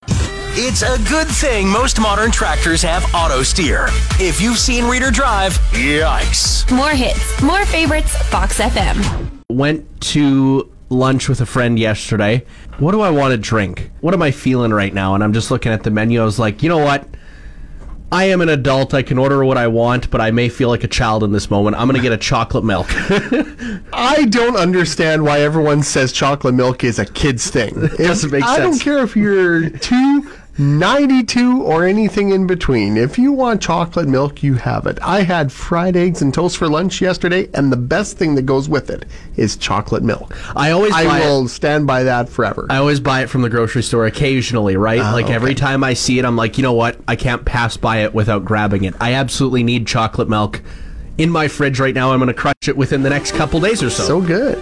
It's 0.58 0.84
a 0.84 0.98
good 1.10 1.28
thing 1.28 1.68
most 1.68 2.00
modern 2.00 2.32
tractors 2.32 2.82
have 2.82 3.04
auto 3.14 3.44
steer. 3.44 3.88
If 4.22 4.40
you've 4.40 4.58
seen 4.58 4.86
Reader 4.86 5.12
drive, 5.12 5.52
yikes. 5.72 6.72
More 6.74 6.92
hits, 6.92 7.42
more 7.42 7.66
favorites, 7.66 8.16
Fox 8.30 8.60
FM. 8.60 9.42
Went 9.50 10.00
to 10.14 10.72
lunch 10.90 11.28
with 11.28 11.42
a 11.42 11.46
friend 11.46 11.78
yesterday. 11.78 12.46
What 12.80 12.92
do 12.92 13.02
I 13.02 13.10
want 13.10 13.32
to 13.32 13.38
drink? 13.38 13.92
What 14.02 14.14
am 14.14 14.22
I 14.22 14.32
feeling 14.32 14.72
right 14.72 14.94
now? 14.94 15.16
And 15.16 15.24
I'm 15.24 15.34
just 15.34 15.50
looking 15.50 15.72
at 15.72 15.84
the 15.84 15.92
menu. 15.92 16.22
I 16.22 16.26
was 16.26 16.40
like, 16.40 16.62
you 16.62 16.70
know 16.70 16.78
what? 16.78 17.08
I 18.12 18.26
am 18.26 18.42
an 18.42 18.50
adult. 18.50 18.94
I 18.94 19.02
can 19.02 19.18
order 19.18 19.44
what 19.44 19.58
I 19.58 19.68
want, 19.68 20.10
but 20.12 20.22
I 20.22 20.32
may 20.32 20.48
feel 20.48 20.70
like 20.70 20.84
a 20.84 20.88
child 20.88 21.24
in 21.24 21.32
this 21.32 21.50
moment. 21.50 21.76
I'm 21.76 21.88
going 21.88 21.96
to 21.98 22.02
get 22.02 22.14
a 22.14 22.18
chocolate 22.18 22.64
milk. 22.64 22.88
I 23.94 24.26
don't 24.30 24.56
understand 24.56 25.24
why 25.24 25.40
everyone 25.42 25.84
says 25.84 26.12
chocolate 26.12 26.54
milk 26.54 26.84
is 26.84 27.00
a 27.00 27.06
kid's 27.06 27.50
thing. 27.50 27.74
It 27.76 27.98
doesn't 27.98 28.32
make 28.32 28.44
sense. 28.44 28.58
I 28.58 28.62
don't 28.62 28.80
care 28.80 29.00
if 29.00 29.16
you're 29.16 29.70
two, 29.70 30.32
92, 30.58 31.62
or 31.64 31.84
anything 31.86 32.30
in 32.32 32.48
between. 32.48 32.96
If 32.96 33.18
you 33.18 33.32
want 33.34 33.62
chocolate 33.62 34.08
milk, 34.08 34.42
you 34.42 34.54
have 34.56 34.86
it. 34.88 34.98
I 35.02 35.22
had 35.24 35.52
fried 35.52 35.96
eggs 35.98 36.22
and 36.22 36.34
toast 36.34 36.58
for 36.58 36.68
lunch 36.70 37.02
yesterday, 37.02 37.50
and 37.54 37.72
the 37.72 37.78
best 37.78 38.18
thing 38.18 38.36
that 38.36 38.44
goes 38.44 38.70
with 38.70 38.90
it 38.90 39.06
is 39.36 39.58
chocolate 39.58 40.04
milk. 40.04 40.36
I 40.56 40.72
always 40.72 40.94
buy 40.94 41.04
I 41.04 41.20
it- 41.20 41.26
will 41.26 41.48
stand 41.50 41.88
by 41.88 42.04
that 42.04 42.30
forever. 42.30 42.68
I 42.70 42.78
always 42.78 43.00
buy 43.00 43.22
it 43.22 43.30
from 43.30 43.42
the 43.42 43.50
grocery 43.50 43.84
store 43.84 44.06
occasionally, 44.06 44.78
right? 44.78 45.02
Ah, 45.02 45.12
like 45.14 45.30
every 45.30 45.56
time 45.56 45.84
I 45.84 45.94
see 45.94 46.20
it, 46.20 46.26
I'm 46.26 46.38
like, 46.38 46.58
you 46.58 46.62
know 46.64 46.74
what? 46.74 46.98
I 47.08 47.16
can't 47.18 47.44
pass 47.44 47.76
by 47.76 47.98
it 48.04 48.14
without 48.14 48.46
grabbing 48.46 48.86
it. 48.86 48.96
I 49.02 49.14
absolutely 49.14 49.64
need 49.64 49.86
chocolate 49.88 50.30
milk 50.30 50.62
in 51.18 51.30
my 51.30 51.48
fridge 51.50 51.80
right 51.80 51.94
now. 51.96 52.12
I'm 52.12 52.20
going 52.20 52.28
to 52.28 52.34
crush 52.34 52.56
it 52.68 52.78
within 52.78 53.04
the 53.04 53.10
next 53.10 53.34
couple 53.34 53.60
days 53.60 53.84
or 53.84 53.90
so. 53.90 54.04
so 54.04 54.22
good. 54.22 54.58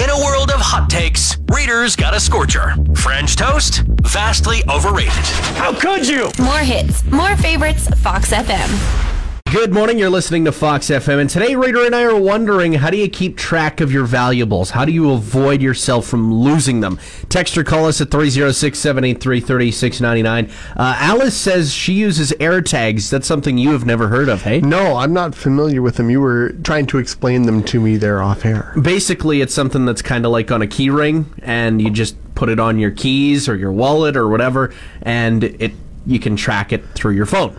In 0.00 0.08
a 0.08 0.14
world 0.16 0.29
of 0.29 0.29
hot 0.70 0.88
takes, 0.88 1.36
Reader's 1.52 1.96
got 1.96 2.14
a 2.14 2.20
scorcher. 2.20 2.76
French 2.94 3.34
toast, 3.34 3.82
vastly 4.02 4.62
overrated. 4.68 5.10
How 5.58 5.74
could 5.76 6.06
you? 6.06 6.30
More 6.38 6.60
hits, 6.60 7.04
more 7.06 7.36
favorites, 7.36 7.88
Fox 8.00 8.30
FM. 8.30 9.09
Good 9.50 9.74
morning. 9.74 9.98
You're 9.98 10.10
listening 10.10 10.44
to 10.44 10.52
Fox 10.52 10.86
FM, 10.86 11.18
and 11.18 11.28
today, 11.28 11.56
Raider 11.56 11.84
and 11.84 11.92
I 11.92 12.04
are 12.04 12.16
wondering 12.16 12.74
how 12.74 12.88
do 12.88 12.96
you 12.96 13.08
keep 13.08 13.36
track 13.36 13.80
of 13.80 13.90
your 13.90 14.04
valuables? 14.04 14.70
How 14.70 14.84
do 14.84 14.92
you 14.92 15.10
avoid 15.10 15.60
yourself 15.60 16.06
from 16.06 16.32
losing 16.32 16.78
them? 16.78 17.00
Text 17.28 17.58
or 17.58 17.64
call 17.64 17.86
us 17.86 18.00
at 18.00 18.12
306 18.12 18.78
783 18.78 19.40
3699. 19.40 20.44
Uh, 20.76 20.94
Alice 20.98 21.36
says 21.36 21.72
she 21.72 21.94
uses 21.94 22.30
AirTags. 22.38 23.10
That's 23.10 23.26
something 23.26 23.58
you 23.58 23.72
have 23.72 23.84
never 23.84 24.06
heard 24.06 24.28
of, 24.28 24.42
hey? 24.42 24.60
No, 24.60 24.98
I'm 24.98 25.12
not 25.12 25.34
familiar 25.34 25.82
with 25.82 25.96
them. 25.96 26.10
You 26.10 26.20
were 26.20 26.50
trying 26.62 26.86
to 26.86 26.98
explain 26.98 27.42
them 27.42 27.64
to 27.64 27.80
me 27.80 27.96
there 27.96 28.22
off 28.22 28.44
air. 28.44 28.72
basically 28.80 29.40
it's 29.40 29.52
something 29.52 29.84
that's 29.84 30.02
kind 30.02 30.24
of 30.24 30.30
like 30.30 30.52
on 30.52 30.62
a 30.62 30.68
key 30.68 30.90
ring 30.90 31.26
and 31.42 31.82
you 31.82 31.90
just 31.90 32.14
put 32.36 32.50
it 32.50 32.60
on 32.60 32.78
your 32.78 32.92
keys 32.92 33.48
or 33.48 33.56
your 33.56 33.72
wallet 33.72 34.16
or 34.16 34.28
whatever 34.28 34.72
and 35.02 35.42
it 35.42 35.72
you 36.06 36.18
can 36.20 36.36
track 36.36 36.72
it 36.72 36.84
through 36.94 37.12
your 37.12 37.26
phone 37.26 37.58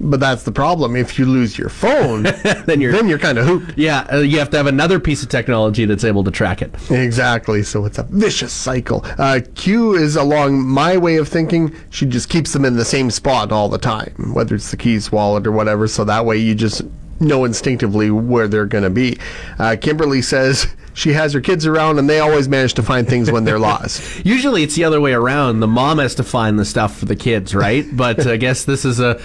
But 0.00 0.20
that's 0.20 0.44
the 0.44 0.52
problem. 0.52 0.94
If 0.96 1.18
you 1.18 1.26
lose 1.26 1.58
your 1.58 1.68
phone, 1.68 2.22
then 2.66 2.80
you're 2.80 2.92
then 2.92 3.08
you're 3.08 3.18
kind 3.18 3.38
of 3.38 3.46
hooped. 3.46 3.76
yeah 3.78 4.06
uh, 4.12 4.18
you 4.18 4.38
have 4.38 4.50
to 4.50 4.56
have 4.56 4.66
another 4.66 5.00
piece 5.00 5.22
of 5.22 5.28
technology 5.28 5.84
that's 5.84 6.04
able 6.04 6.24
to 6.24 6.30
track 6.30 6.62
it 6.62 6.74
Exactly. 6.90 7.62
So 7.62 7.84
it's 7.84 7.98
a 7.98 8.04
vicious 8.04 8.52
cycle. 8.52 9.04
Uh, 9.18 9.40
Q 9.54 9.94
is 9.94 10.16
along 10.16 10.60
my 10.66 10.96
way 10.96 11.16
of 11.16 11.28
thinking. 11.28 11.74
She 11.90 12.06
just 12.06 12.28
keeps 12.28 12.52
them 12.52 12.64
in 12.64 12.76
the 12.76 12.84
same 12.84 13.10
spot 13.10 13.52
all 13.52 13.68
the 13.68 13.78
time, 13.78 14.32
whether 14.34 14.54
it's 14.54 14.70
the 14.70 14.76
keys, 14.76 15.10
wallet, 15.10 15.46
or 15.46 15.52
whatever. 15.52 15.88
So 15.88 16.04
that 16.04 16.24
way 16.24 16.36
you 16.38 16.54
just 16.54 16.82
know 17.20 17.44
instinctively 17.44 18.10
where 18.10 18.46
they're 18.46 18.66
going 18.66 18.84
to 18.84 18.90
be. 18.90 19.18
Uh, 19.58 19.74
Kimberly 19.80 20.22
says 20.22 20.68
she 20.94 21.12
has 21.14 21.32
her 21.32 21.40
kids 21.40 21.66
around 21.66 21.98
and 21.98 22.08
they 22.08 22.20
always 22.20 22.48
manage 22.48 22.74
to 22.74 22.82
find 22.82 23.08
things 23.08 23.30
when 23.30 23.44
they're 23.44 23.58
lost. 23.58 24.24
usually 24.24 24.62
it's 24.62 24.76
the 24.76 24.84
other 24.84 25.00
way 25.00 25.12
around 25.12 25.58
the 25.60 25.66
mom 25.66 25.98
has 25.98 26.14
to 26.14 26.22
find 26.22 26.58
the 26.58 26.64
stuff 26.64 26.96
for 26.96 27.06
the 27.06 27.16
kids 27.16 27.54
right 27.54 27.84
but 27.96 28.24
i 28.26 28.36
guess 28.36 28.64
this 28.64 28.84
is 28.84 29.00
a 29.00 29.20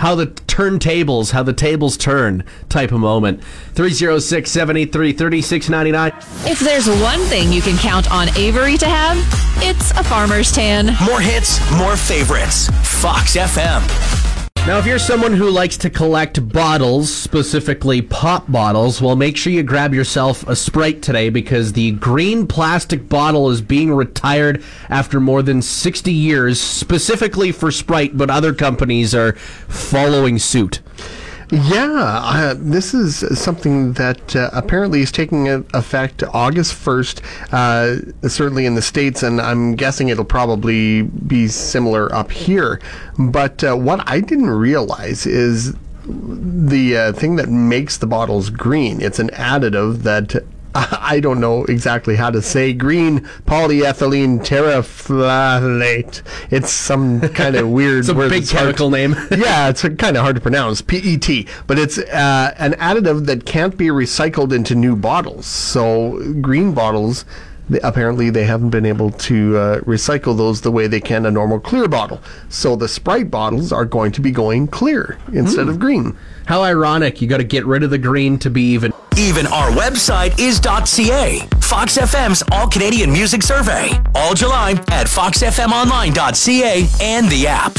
how 0.00 0.14
the 0.14 0.26
turntables 0.26 1.30
how 1.32 1.42
the 1.42 1.52
tables 1.52 1.96
turn 1.96 2.42
type 2.68 2.90
of 2.90 2.98
moment 3.00 3.42
306 3.74 4.50
783 4.50 5.12
3699 5.12 6.50
If 6.50 6.58
there's 6.60 6.88
one 7.02 7.20
thing 7.20 7.52
you 7.52 7.60
can 7.62 7.76
count 7.78 8.10
on 8.10 8.28
Avery 8.36 8.76
to 8.78 8.86
have, 8.86 9.16
it's 9.62 9.90
a 9.92 10.02
farmer's 10.04 10.52
tan. 10.52 10.86
More 11.04 11.20
hits, 11.20 11.60
more 11.78 11.96
favorites. 11.96 12.68
Fox 13.00 13.36
FM. 13.36 14.19
Now, 14.66 14.78
if 14.78 14.86
you're 14.86 14.98
someone 15.00 15.32
who 15.32 15.50
likes 15.50 15.76
to 15.78 15.90
collect 15.90 16.48
bottles, 16.52 17.12
specifically 17.12 18.02
pop 18.02 18.48
bottles, 18.52 19.00
well, 19.00 19.16
make 19.16 19.36
sure 19.36 19.52
you 19.52 19.62
grab 19.64 19.92
yourself 19.94 20.46
a 20.46 20.54
Sprite 20.54 21.02
today 21.02 21.28
because 21.28 21.72
the 21.72 21.92
green 21.92 22.46
plastic 22.46 23.08
bottle 23.08 23.50
is 23.50 23.62
being 23.62 23.90
retired 23.90 24.62
after 24.88 25.18
more 25.18 25.42
than 25.42 25.60
60 25.60 26.12
years, 26.12 26.60
specifically 26.60 27.50
for 27.50 27.72
Sprite, 27.72 28.16
but 28.16 28.30
other 28.30 28.54
companies 28.54 29.14
are 29.14 29.32
following 29.32 30.38
suit. 30.38 30.80
Yeah, 31.52 32.20
uh, 32.22 32.54
this 32.56 32.94
is 32.94 33.24
something 33.36 33.94
that 33.94 34.36
uh, 34.36 34.50
apparently 34.52 35.00
is 35.00 35.10
taking 35.10 35.48
effect 35.48 36.22
August 36.32 36.74
1st, 36.74 37.22
uh, 37.52 38.28
certainly 38.28 38.66
in 38.66 38.76
the 38.76 38.82
States, 38.82 39.24
and 39.24 39.40
I'm 39.40 39.74
guessing 39.74 40.10
it'll 40.10 40.24
probably 40.24 41.02
be 41.02 41.48
similar 41.48 42.12
up 42.14 42.30
here. 42.30 42.80
But 43.18 43.64
uh, 43.64 43.74
what 43.74 44.08
I 44.08 44.20
didn't 44.20 44.50
realize 44.50 45.26
is 45.26 45.74
the 46.06 46.96
uh, 46.96 47.12
thing 47.14 47.34
that 47.36 47.48
makes 47.48 47.96
the 47.96 48.06
bottles 48.06 48.50
green. 48.50 49.00
It's 49.02 49.18
an 49.18 49.30
additive 49.30 50.02
that 50.02 50.44
I 50.74 51.18
don't 51.20 51.40
know 51.40 51.64
exactly 51.64 52.14
how 52.14 52.30
to 52.30 52.40
say 52.40 52.72
green 52.72 53.20
polyethylene 53.46 54.38
terephthalate. 54.40 56.22
It's 56.50 56.70
some 56.70 57.20
kind 57.30 57.56
of 57.56 57.68
weird 57.68 57.98
It's 58.00 58.08
a 58.08 58.14
word 58.14 58.30
big 58.30 58.46
chemical 58.46 58.90
name. 58.90 59.16
yeah, 59.30 59.68
it's 59.68 59.82
kind 59.82 60.16
of 60.16 60.22
hard 60.22 60.36
to 60.36 60.40
pronounce. 60.40 60.80
PET, 60.80 61.46
but 61.66 61.78
it's 61.78 61.98
uh, 61.98 62.54
an 62.56 62.72
additive 62.74 63.26
that 63.26 63.46
can't 63.46 63.76
be 63.76 63.86
recycled 63.86 64.52
into 64.52 64.74
new 64.76 64.94
bottles. 64.94 65.46
So 65.46 66.34
green 66.40 66.72
bottles. 66.72 67.24
Apparently, 67.84 68.30
they 68.30 68.44
haven't 68.44 68.70
been 68.70 68.86
able 68.86 69.12
to 69.12 69.56
uh, 69.56 69.80
recycle 69.82 70.36
those 70.36 70.60
the 70.62 70.72
way 70.72 70.88
they 70.88 71.00
can 71.00 71.24
a 71.24 71.30
normal 71.30 71.60
clear 71.60 71.86
bottle. 71.86 72.20
So 72.48 72.74
the 72.74 72.88
Sprite 72.88 73.30
bottles 73.30 73.70
are 73.72 73.84
going 73.84 74.10
to 74.12 74.20
be 74.20 74.32
going 74.32 74.66
clear 74.66 75.18
instead 75.32 75.68
of 75.68 75.78
green. 75.78 76.18
How 76.46 76.64
ironic! 76.64 77.22
You 77.22 77.28
got 77.28 77.36
to 77.36 77.44
get 77.44 77.64
rid 77.64 77.84
of 77.84 77.90
the 77.90 77.98
green 77.98 78.40
to 78.40 78.50
be 78.50 78.72
even. 78.72 78.92
Even 79.18 79.46
our 79.48 79.70
website 79.70 80.38
is 80.38 80.58
.ca. 80.60 81.46
Fox 81.60 81.98
FM's 81.98 82.42
All 82.52 82.66
Canadian 82.68 83.12
Music 83.12 83.42
Survey. 83.42 83.90
All 84.14 84.34
July 84.34 84.72
at 84.90 85.06
foxfmonline.ca 85.06 86.86
and 87.00 87.28
the 87.28 87.46
app. 87.46 87.76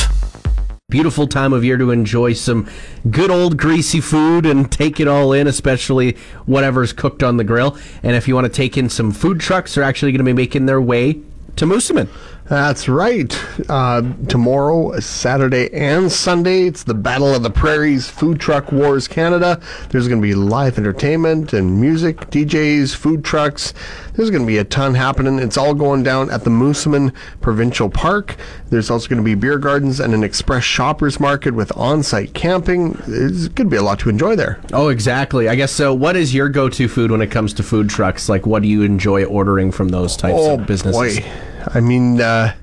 beautiful 0.90 1.26
time 1.26 1.54
of 1.54 1.64
year 1.64 1.78
to 1.78 1.90
enjoy 1.90 2.34
some 2.34 2.68
good 3.10 3.32
old 3.32 3.58
greasy 3.58 4.02
food 4.02 4.46
and 4.46 4.70
take 4.72 5.00
it 5.00 5.08
all 5.08 5.32
in, 5.32 5.48
especially 5.48 6.18
whatever's 6.46 6.92
cooked 6.92 7.24
on 7.24 7.38
the 7.38 7.44
grill. 7.46 7.78
And 8.04 8.16
if 8.16 8.28
you 8.28 8.36
want 8.36 8.46
to 8.46 8.52
take 8.54 8.78
in 8.78 8.90
some 8.90 9.12
food 9.12 9.40
trucks, 9.40 9.74
they're 9.76 9.84
actually 9.86 10.12
going 10.12 10.20
to 10.20 10.26
be 10.26 10.34
making 10.34 10.66
their 10.66 10.82
way 10.82 11.22
to 11.56 11.66
Moosomin. 11.66 12.10
That's 12.52 12.90
right. 12.90 13.34
Uh, 13.70 14.02
tomorrow, 14.28 15.00
Saturday 15.00 15.74
and 15.74 16.12
Sunday, 16.12 16.64
it's 16.64 16.84
the 16.84 16.94
Battle 16.94 17.34
of 17.34 17.44
the 17.44 17.50
Prairies 17.50 18.10
Food 18.10 18.42
Truck 18.42 18.74
Wars 18.74 19.08
Canada. 19.08 19.62
There's 19.88 20.10
going 20.10 20.22
to 20.22 20.28
be 20.28 20.36
live 20.36 20.78
entertainment 20.78 21.54
and 21.54 21.80
music, 21.80 22.18
DJs, 22.30 22.94
food 22.94 23.24
trucks. 23.24 23.74
There's 24.16 24.30
going 24.32 24.42
to 24.42 24.48
be 24.48 24.58
a 24.58 24.66
ton 24.66 24.96
happening. 24.96 25.40
It's 25.40 25.56
all 25.58 25.74
going 25.74 26.04
down 26.04 26.30
at 26.30 26.44
the 26.44 26.50
Moosomin 26.50 27.16
Provincial 27.40 27.90
Park. 27.90 28.36
There's 28.70 28.92
also 28.92 29.08
going 29.08 29.22
to 29.22 29.24
be 29.24 29.36
beer 29.36 29.58
gardens 29.58 30.02
and 30.02 30.14
an 30.14 30.22
express 30.22 30.66
shoppers 30.66 31.22
market 31.22 31.54
with 31.54 31.72
on-site 31.78 32.34
camping. 32.34 33.00
There's 33.08 33.48
going 33.48 33.70
to 33.70 33.72
be 33.72 33.78
a 33.78 33.82
lot 33.82 34.00
to 34.00 34.10
enjoy 34.10 34.36
there. 34.36 34.60
Oh, 34.74 34.90
exactly. 34.90 35.48
I 35.48 35.56
guess 35.56 35.72
so. 35.72 35.94
What 35.94 36.18
is 36.18 36.34
your 36.36 36.50
go-to 36.50 36.90
food 36.90 37.12
when 37.12 37.22
it 37.22 37.32
comes 37.32 37.54
to 37.54 37.64
food 37.64 37.90
trucks? 37.90 38.28
Like, 38.28 38.46
what 38.46 38.62
do 38.62 38.68
you 38.68 38.82
enjoy 38.82 39.24
ordering 39.24 39.72
from 39.72 39.88
those 39.88 40.18
types 40.18 40.36
Oh 40.38 40.56
of 40.56 40.68
businesses? 40.68 41.22
boy, 41.22 41.32
I 41.74 41.80
mean, 41.80 42.20
uh, 42.22 42.54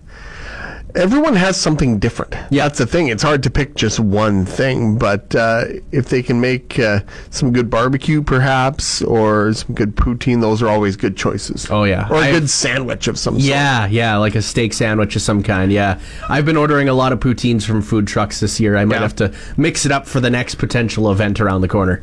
everyone 0.94 1.34
has 1.36 1.56
something 1.60 1.98
different. 1.98 2.34
Yeah. 2.50 2.64
that's 2.64 2.78
the 2.78 2.86
thing. 2.86 3.08
It's 3.08 3.22
hard 3.22 3.42
to 3.44 3.50
pick 3.50 3.74
just 3.74 4.00
one 4.00 4.44
thing, 4.44 4.98
but 4.98 5.34
uh, 5.34 5.64
if 5.92 6.08
they 6.08 6.22
can 6.22 6.40
make 6.40 6.78
uh, 6.78 7.00
some 7.30 7.52
good 7.52 7.70
barbecue, 7.70 8.22
perhaps, 8.22 9.02
or 9.02 9.52
some 9.52 9.74
good 9.74 9.94
poutine, 9.96 10.40
those 10.40 10.62
are 10.62 10.68
always 10.68 10.96
good 10.96 11.16
choices. 11.16 11.68
Oh, 11.70 11.84
yeah. 11.84 12.08
or 12.10 12.16
a 12.16 12.20
I- 12.26 12.30
good 12.32 12.50
sandwich 12.50 13.06
of 13.08 13.18
some 13.18 13.34
sort. 13.34 13.44
Yeah, 13.44 13.86
yeah, 13.86 14.16
like 14.16 14.34
a 14.34 14.42
steak 14.42 14.72
sandwich 14.72 15.14
of 15.16 15.22
some 15.22 15.42
kind. 15.42 15.70
Yeah, 15.70 16.00
I've 16.28 16.44
been 16.46 16.56
ordering 16.56 16.88
a 16.88 16.94
lot 16.94 17.12
of 17.12 17.20
poutines 17.20 17.64
from 17.64 17.82
food 17.82 18.06
trucks 18.06 18.40
this 18.40 18.58
year. 18.58 18.76
I 18.76 18.84
might 18.84 18.96
Yeah. 18.96 19.00
have 19.02 19.16
to 19.16 19.34
mix 19.56 19.84
it 19.86 19.92
up 19.92 20.06
for 20.06 20.20
the 20.20 20.30
next 20.30 20.56
potential 20.56 21.10
event 21.12 21.40
around 21.40 21.60
the 21.60 21.68
corner. 21.68 22.02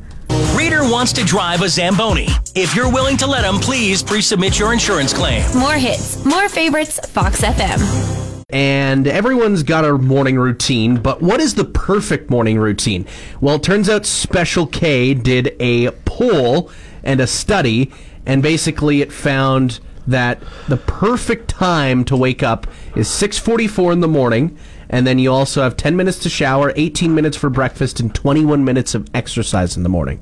Reader 0.85 0.93
wants 0.93 1.13
to 1.13 1.23
drive 1.25 1.63
a 1.63 1.69
Zamboni. 1.69 2.27
If 2.53 2.75
you're 2.75 2.91
willing 2.91 3.17
to 3.17 3.25
let 3.25 3.43
him, 3.43 3.55
please 3.55 4.03
pre-submit 4.03 4.59
your 4.59 4.71
insurance 4.71 5.13
claim. 5.13 5.43
More 5.57 5.73
hits, 5.73 6.23
more 6.23 6.47
favorites, 6.47 6.99
Fox 7.09 7.41
FM. 7.41 8.43
and 8.51 9.07
everyone's 9.07 9.63
got 9.63 9.83
a 9.83 9.97
morning 9.97 10.37
routine, 10.37 10.97
but 10.97 11.23
what 11.23 11.41
is 11.41 11.55
the 11.55 11.65
perfect 11.65 12.29
morning 12.29 12.59
routine? 12.59 13.07
Well, 13.41 13.55
it 13.55 13.63
turns 13.63 13.89
out 13.89 14.05
Special 14.05 14.67
K 14.67 15.15
did 15.15 15.55
a 15.59 15.89
poll 16.05 16.69
and 17.03 17.19
a 17.19 17.25
study, 17.25 17.91
and 18.27 18.43
basically 18.43 19.01
it 19.01 19.11
found 19.11 19.79
that 20.05 20.39
the 20.67 20.77
perfect 20.77 21.47
time 21.49 22.05
to 22.05 22.15
wake 22.15 22.43
up 22.43 22.67
is 22.95 23.07
6:44 23.07 23.91
in 23.91 24.01
the 24.01 24.07
morning, 24.07 24.55
and 24.87 25.07
then 25.07 25.17
you 25.17 25.31
also 25.33 25.63
have 25.63 25.75
10 25.75 25.95
minutes 25.95 26.19
to 26.19 26.29
shower, 26.29 26.71
18 26.75 27.15
minutes 27.15 27.35
for 27.35 27.49
breakfast, 27.49 27.99
and 27.99 28.13
21 28.13 28.63
minutes 28.63 28.93
of 28.93 29.07
exercise 29.15 29.75
in 29.75 29.81
the 29.81 29.89
morning. 29.89 30.19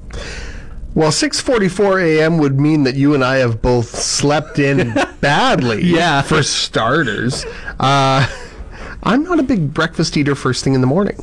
Well, 0.96 1.10
6:44 1.12 2.04
a.m. 2.04 2.38
would 2.38 2.60
mean 2.60 2.84
that 2.84 2.96
you 2.96 3.16
and 3.16 3.24
I 3.24 3.38
have 3.38 3.62
both 3.62 3.88
slept 4.00 4.60
in 4.60 4.94
badly. 5.22 5.84
Yeah. 5.84 6.22
for 6.22 6.44
starters. 6.44 7.46
Uh, 7.80 8.28
I'm 9.02 9.24
not 9.24 9.40
a 9.40 9.44
big 9.44 9.74
breakfast 9.74 10.16
eater 10.18 10.36
first 10.36 10.64
thing 10.64 10.76
in 10.76 10.82
the 10.82 10.88
morning. 10.88 11.18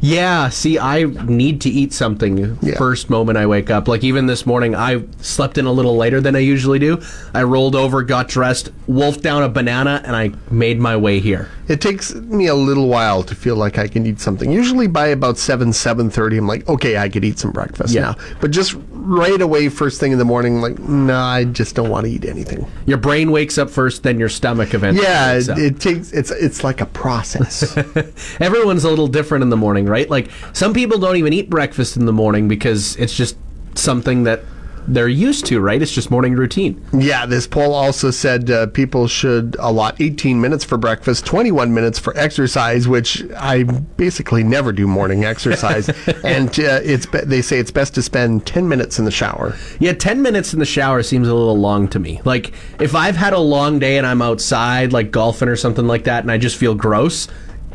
Yeah, 0.00 0.48
see, 0.48 0.78
I 0.78 1.04
need 1.04 1.60
to 1.62 1.70
eat 1.70 1.92
something 1.92 2.58
Yeah. 2.62 2.76
first 2.76 3.10
moment 3.10 3.38
I 3.38 3.46
wake 3.46 3.70
up. 3.70 3.88
Like 3.88 4.02
even 4.04 4.26
this 4.26 4.44
morning, 4.46 4.74
I 4.74 5.02
slept 5.20 5.58
in 5.58 5.66
a 5.66 5.72
little 5.72 5.96
later 5.96 6.20
than 6.20 6.34
I 6.36 6.40
usually 6.40 6.78
do. 6.78 7.00
I 7.34 7.42
rolled 7.44 7.74
over, 7.76 8.02
got 8.02 8.28
dressed, 8.28 8.70
wolfed 8.86 9.22
down 9.22 9.42
a 9.42 9.48
banana, 9.48 10.02
and 10.04 10.14
I 10.16 10.32
made 10.50 10.78
my 10.80 10.96
way 10.96 11.20
here. 11.20 11.48
It 11.68 11.80
takes 11.80 12.14
me 12.14 12.48
a 12.48 12.54
little 12.54 12.88
while 12.88 13.22
to 13.22 13.34
feel 13.34 13.56
like 13.56 13.78
I 13.78 13.86
can 13.88 14.04
eat 14.06 14.20
something. 14.20 14.50
Usually 14.50 14.88
by 14.88 15.06
about 15.06 15.38
7, 15.38 15.70
7.30, 15.70 16.38
I'm 16.38 16.46
like, 16.46 16.68
okay, 16.68 16.98
I 16.98 17.08
could 17.08 17.24
eat 17.24 17.38
some 17.38 17.50
breakfast 17.52 17.94
Yeah. 17.94 18.00
now. 18.02 18.16
But 18.40 18.50
just 18.50 18.74
right 18.90 19.40
away, 19.40 19.68
first 19.68 19.98
thing 20.00 20.12
in 20.12 20.18
the 20.18 20.24
morning, 20.24 20.60
like, 20.60 20.78
no, 20.80 21.16
I 21.16 21.44
just 21.44 21.74
don't 21.74 21.88
want 21.88 22.04
to 22.06 22.12
eat 22.12 22.24
anything. 22.24 22.66
Your 22.84 22.98
brain 22.98 23.30
wakes 23.30 23.56
up 23.58 23.70
first, 23.70 24.02
then 24.02 24.18
your 24.18 24.28
stomach 24.28 24.74
eventually. 24.74 25.06
Yeah, 25.06 25.34
wakes 25.34 25.48
it, 25.48 25.52
up. 25.52 25.58
it 25.58 25.80
takes, 25.80 26.12
it's, 26.12 26.30
it's 26.32 26.62
like 26.64 26.80
a 26.80 26.86
process. 26.86 27.74
Everyone's 28.40 28.84
a 28.84 28.90
little 28.90 29.08
different 29.08 29.42
in 29.42 29.48
the 29.48 29.56
morning, 29.56 29.71
right? 29.80 30.08
Like 30.08 30.30
some 30.52 30.72
people 30.72 30.98
don't 30.98 31.16
even 31.16 31.32
eat 31.32 31.50
breakfast 31.50 31.96
in 31.96 32.06
the 32.06 32.12
morning 32.12 32.48
because 32.48 32.96
it's 32.96 33.14
just 33.14 33.36
something 33.74 34.24
that 34.24 34.40
they're 34.88 35.08
used 35.08 35.46
to, 35.46 35.60
right? 35.60 35.80
It's 35.80 35.92
just 35.92 36.10
morning 36.10 36.34
routine. 36.34 36.84
yeah, 36.92 37.26
this 37.26 37.46
poll 37.46 37.74
also 37.74 38.10
said 38.10 38.50
uh, 38.50 38.66
people 38.68 39.06
should 39.06 39.56
allot 39.58 40.00
18 40.00 40.40
minutes 40.40 40.64
for 40.64 40.76
breakfast, 40.76 41.24
21 41.26 41.72
minutes 41.72 41.98
for 41.98 42.16
exercise, 42.16 42.88
which 42.88 43.22
I 43.36 43.62
basically 43.62 44.42
never 44.42 44.72
do 44.72 44.86
morning 44.86 45.24
exercise. 45.24 45.88
and 46.24 46.48
uh, 46.58 46.80
it's 46.82 47.06
be- 47.06 47.20
they 47.20 47.42
say 47.42 47.58
it's 47.58 47.70
best 47.70 47.94
to 47.94 48.02
spend 48.02 48.46
10 48.46 48.68
minutes 48.68 48.98
in 48.98 49.04
the 49.04 49.10
shower. 49.10 49.56
Yeah, 49.78 49.92
10 49.92 50.20
minutes 50.22 50.52
in 50.52 50.58
the 50.58 50.66
shower 50.66 51.02
seems 51.02 51.28
a 51.28 51.34
little 51.34 51.58
long 51.58 51.88
to 51.88 51.98
me. 51.98 52.20
Like, 52.24 52.52
if 52.80 52.94
I've 52.94 53.16
had 53.16 53.32
a 53.32 53.38
long 53.38 53.78
day 53.78 53.98
and 53.98 54.06
I'm 54.06 54.22
outside, 54.22 54.92
like 54.92 55.10
golfing 55.10 55.48
or 55.48 55.56
something 55.56 55.86
like 55.86 56.04
that, 56.04 56.24
and 56.24 56.30
I 56.30 56.38
just 56.38 56.56
feel 56.56 56.74
gross, 56.74 57.28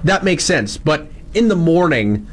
that 0.04 0.24
makes 0.24 0.44
sense. 0.44 0.78
But 0.78 1.08
in 1.38 1.48
the 1.50 1.56
morning, 1.56 2.28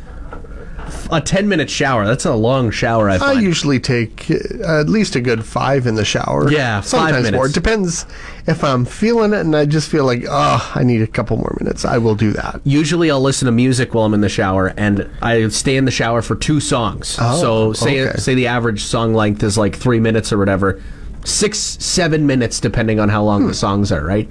a 1.11 1.21
10 1.21 1.49
minute 1.49 1.71
shower, 1.71 2.07
that's 2.07 2.25
a 2.25 2.35
long 2.35 2.71
shower, 2.71 3.09
I 3.11 3.17
I 3.17 3.33
usually 3.33 3.79
take 3.81 4.31
uh, 4.31 4.81
at 4.81 4.89
least 4.89 5.17
a 5.17 5.21
good 5.21 5.45
five 5.45 5.87
in 5.87 5.95
the 5.95 6.05
shower. 6.05 6.51
Yeah, 6.51 6.81
five 6.81 6.85
sometimes 7.15 7.33
more. 7.33 7.47
It 7.47 7.55
depends 7.55 8.07
if 8.47 8.63
I'm 8.63 8.85
feeling 8.85 9.33
it 9.33 9.41
and 9.41 9.55
I 9.57 9.65
just 9.67 9.91
feel 9.91 10.05
like, 10.05 10.25
oh, 10.29 10.73
I 10.75 10.83
need 10.83 11.03
a 11.03 11.07
couple 11.07 11.37
more 11.37 11.57
minutes. 11.61 11.85
I 11.85 11.99
will 11.99 12.15
do 12.15 12.33
that. 12.33 12.61
Usually 12.65 13.11
I'll 13.11 13.21
listen 13.21 13.47
to 13.47 13.53
music 13.53 13.95
while 13.95 14.05
I'm 14.05 14.15
in 14.15 14.21
the 14.21 14.29
shower, 14.29 14.69
and 14.77 15.09
I 15.23 15.49
stay 15.49 15.77
in 15.77 15.85
the 15.85 15.91
shower 15.91 16.21
for 16.23 16.37
two 16.37 16.61
songs. 16.61 17.17
Oh, 17.21 17.41
so 17.41 17.73
say 17.73 18.09
okay. 18.09 18.19
say 18.19 18.35
the 18.35 18.47
average 18.47 18.83
song 18.85 19.15
length 19.15 19.43
is 19.43 19.57
like 19.57 19.77
three 19.77 20.01
minutes 20.01 20.33
or 20.33 20.39
whatever. 20.39 20.83
Six, 21.25 21.59
seven 21.59 22.27
minutes, 22.27 22.61
depending 22.61 23.01
on 23.01 23.09
how 23.09 23.23
long 23.25 23.43
Hmm. 23.43 23.49
the 23.49 23.55
songs 23.55 23.91
are, 23.91 24.05
right? 24.05 24.31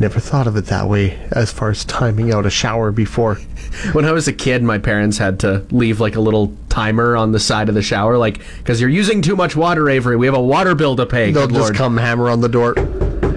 Never 0.00 0.20
thought 0.20 0.46
of 0.46 0.56
it 0.56 0.66
that 0.66 0.88
way 0.88 1.18
as 1.32 1.50
far 1.52 1.70
as 1.70 1.84
timing 1.84 2.32
out 2.32 2.46
a 2.46 2.50
shower 2.50 2.90
before. 2.92 3.38
When 3.92 4.04
I 4.06 4.12
was 4.12 4.26
a 4.26 4.32
kid, 4.32 4.62
my 4.62 4.78
parents 4.78 5.18
had 5.18 5.38
to 5.40 5.64
leave 5.70 6.00
like 6.00 6.16
a 6.16 6.20
little 6.20 6.56
timer 6.68 7.16
on 7.16 7.32
the 7.32 7.38
side 7.38 7.68
of 7.68 7.74
the 7.74 7.82
shower, 7.82 8.16
like 8.16 8.40
because 8.58 8.80
you're 8.80 8.90
using 8.90 9.20
too 9.22 9.36
much 9.36 9.54
water, 9.54 9.88
Avery. 9.90 10.16
We 10.16 10.26
have 10.26 10.34
a 10.34 10.40
water 10.42 10.74
bill 10.74 10.96
to 10.96 11.04
pay. 11.06 11.30
They'll 11.32 11.46
Good 11.46 11.54
just 11.54 11.62
Lord. 11.64 11.76
come 11.76 11.96
hammer 11.98 12.28
on 12.30 12.40
the 12.40 12.48
door. 12.48 12.74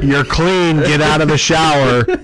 You're 0.02 0.24
clean. 0.24 0.78
Get 0.78 1.02
out 1.02 1.22
of 1.22 1.28
the 1.28 1.38
shower. 1.38 2.04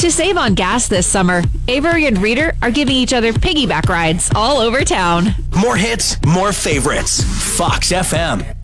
To 0.00 0.10
save 0.10 0.38
on 0.38 0.54
gas 0.54 0.88
this 0.88 1.06
summer, 1.06 1.42
Avery 1.68 2.06
and 2.06 2.16
Reader 2.22 2.54
are 2.62 2.70
giving 2.70 2.96
each 2.96 3.12
other 3.12 3.34
piggyback 3.34 3.86
rides 3.90 4.30
all 4.34 4.56
over 4.56 4.82
town. 4.82 5.34
More 5.54 5.76
hits, 5.76 6.16
more 6.24 6.54
favorites. 6.54 7.22
Fox 7.58 7.92
FM. 7.92 8.59